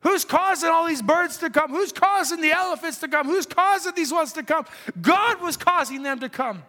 [0.00, 1.70] Who's causing all these birds to come?
[1.70, 3.26] Who's causing the elephants to come?
[3.26, 4.64] Who's causing these ones to come?
[5.00, 6.62] God was causing them to come.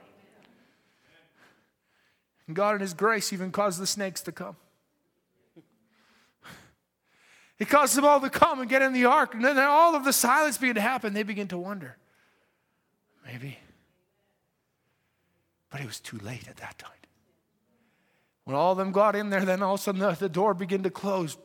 [2.47, 4.57] And God, in His grace, even caused the snakes to come.
[7.57, 9.35] He caused them all to come and get in the ark.
[9.35, 11.13] And then all of the silence began to happen.
[11.13, 11.95] They begin to wonder
[13.25, 13.57] maybe.
[15.69, 16.91] But it was too late at that time.
[18.43, 20.53] When all of them got in there, then all of a sudden the, the door
[20.53, 21.37] began to close.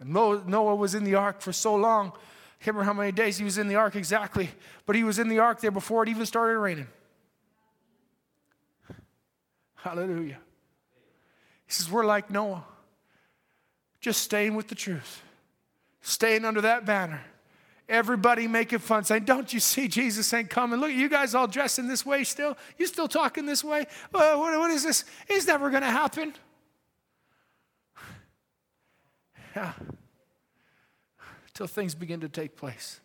[0.00, 2.08] And Noah was in the ark for so long.
[2.08, 4.50] I can't remember how many days he was in the ark exactly,
[4.86, 6.88] but he was in the ark there before it even started raining.
[9.76, 10.38] Hallelujah.
[11.66, 12.64] He says, We're like Noah,
[14.00, 15.22] just staying with the truth,
[16.00, 17.22] staying under that banner.
[17.88, 20.80] Everybody making fun, saying, Don't you see Jesus ain't coming?
[20.80, 22.56] look, you guys all dressed in this way still?
[22.76, 23.86] You still talking this way?
[24.12, 25.04] Uh, what, what is this?
[25.28, 26.34] It's never going to happen.
[29.58, 29.72] Yeah.
[31.52, 33.00] Till things begin to take place.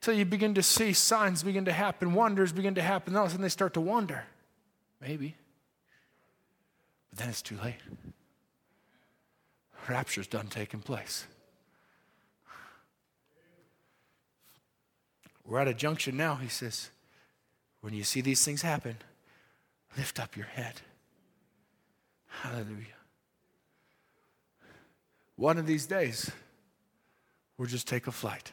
[0.00, 3.16] Till you begin to see signs begin to happen, wonders begin to happen.
[3.16, 4.22] All of a sudden they start to wonder.
[5.00, 5.34] Maybe.
[7.10, 7.80] But then it's too late.
[9.88, 11.26] Rapture's done taking place.
[15.44, 16.90] We're at a junction now, he says.
[17.80, 18.98] When you see these things happen,
[19.96, 20.74] lift up your head.
[22.28, 22.99] Hallelujah.
[25.40, 26.30] One of these days,
[27.56, 28.52] we'll just take a flight.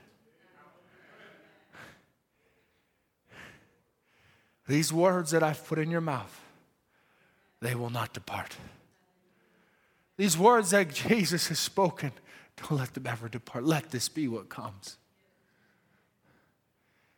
[4.69, 6.41] These words that I've put in your mouth,
[7.59, 8.55] they will not depart.
[10.15, 12.13] These words that Jesus has spoken,
[12.55, 13.65] don't let them ever depart.
[13.65, 14.95] Let this be what comes.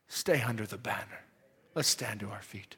[0.08, 1.26] Stay under the banner.
[1.76, 2.76] Let's stand to our feet.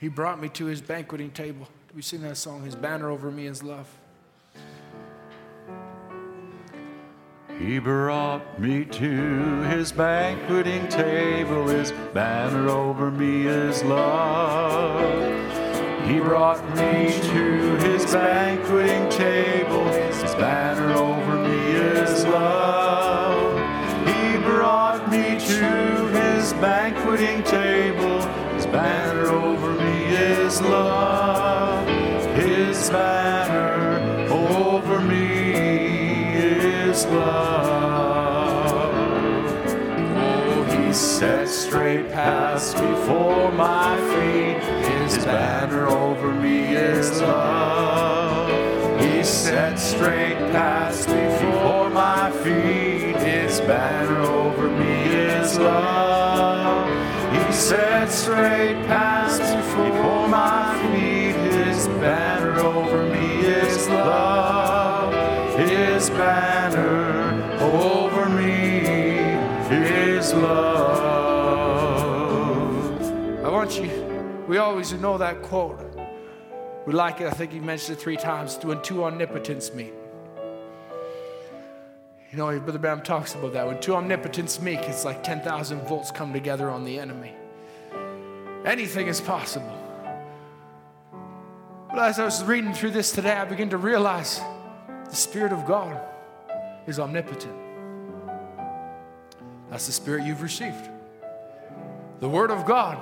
[0.00, 1.68] He brought me to his banqueting table.
[1.92, 3.88] We sing that song, His Banner Over Me is Love.
[7.58, 15.10] He brought me to his banqueting table, his banner over me is love.
[16.08, 23.58] He brought me to his banqueting table, his banner over me is love.
[24.06, 28.22] He brought me to his banqueting table,
[28.54, 31.69] his banner over me is love.
[37.10, 38.94] Love.
[40.16, 44.62] Oh, he set straight paths before my feet.
[44.90, 48.48] His banner over me is love.
[49.00, 53.16] He set straight paths before my feet.
[53.16, 56.88] His banner over me is love.
[57.34, 61.36] He set straight paths before my feet.
[61.52, 62.29] His banner
[70.34, 72.10] love.
[73.44, 75.78] I want you, we always know that quote.
[76.86, 79.92] We like it, I think he mentioned it three times, when two omnipotents meet.
[82.30, 83.66] You know, Brother Branham talks about that.
[83.66, 87.34] When two omnipotents meet, it's like 10,000 volts come together on the enemy.
[88.64, 89.76] Anything is possible.
[91.88, 94.40] But as I was reading through this today, I began to realize
[95.08, 96.00] the Spirit of God
[96.86, 97.69] is omnipotent.
[99.70, 100.90] That's the Spirit you've received.
[102.18, 102.98] The Word of God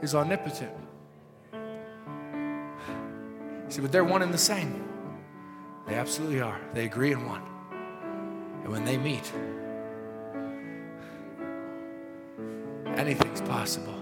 [0.00, 0.72] is omnipotent.
[3.68, 4.88] See, but they're one and the same.
[5.86, 6.60] They absolutely are.
[6.74, 7.42] They agree in one.
[8.62, 9.32] And when they meet,
[12.96, 13.94] anything's possible.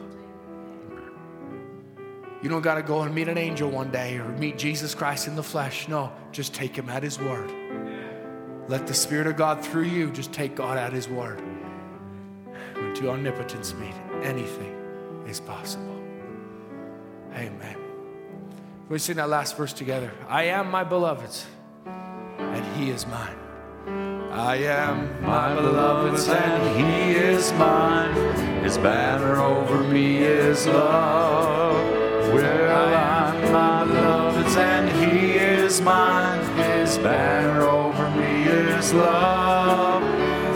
[2.42, 5.28] You don't got to go and meet an angel one day or meet Jesus Christ
[5.28, 5.88] in the flesh.
[5.88, 7.53] No, just take him at his word.
[8.70, 11.42] Let the Spirit of God through you just take God at his word.
[12.74, 14.72] When two omnipotence meet, anything
[15.26, 16.00] is possible.
[17.34, 17.76] Amen.
[18.88, 20.12] We sing that last verse together.
[20.28, 21.46] I am my beloved's,
[21.84, 23.34] and he is mine.
[24.30, 28.14] I am My beloved's and he is mine.
[28.62, 31.74] His banner over me is love.
[32.32, 36.38] Well, I'm my beloved's and he is mine.
[36.56, 37.89] His banner over
[38.81, 40.03] me is love.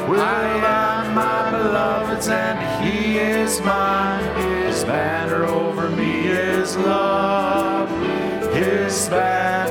[0.08, 4.24] Well, I'm my beloved's and he is mine.
[4.66, 7.90] His banner over me is love.
[8.54, 9.63] His banner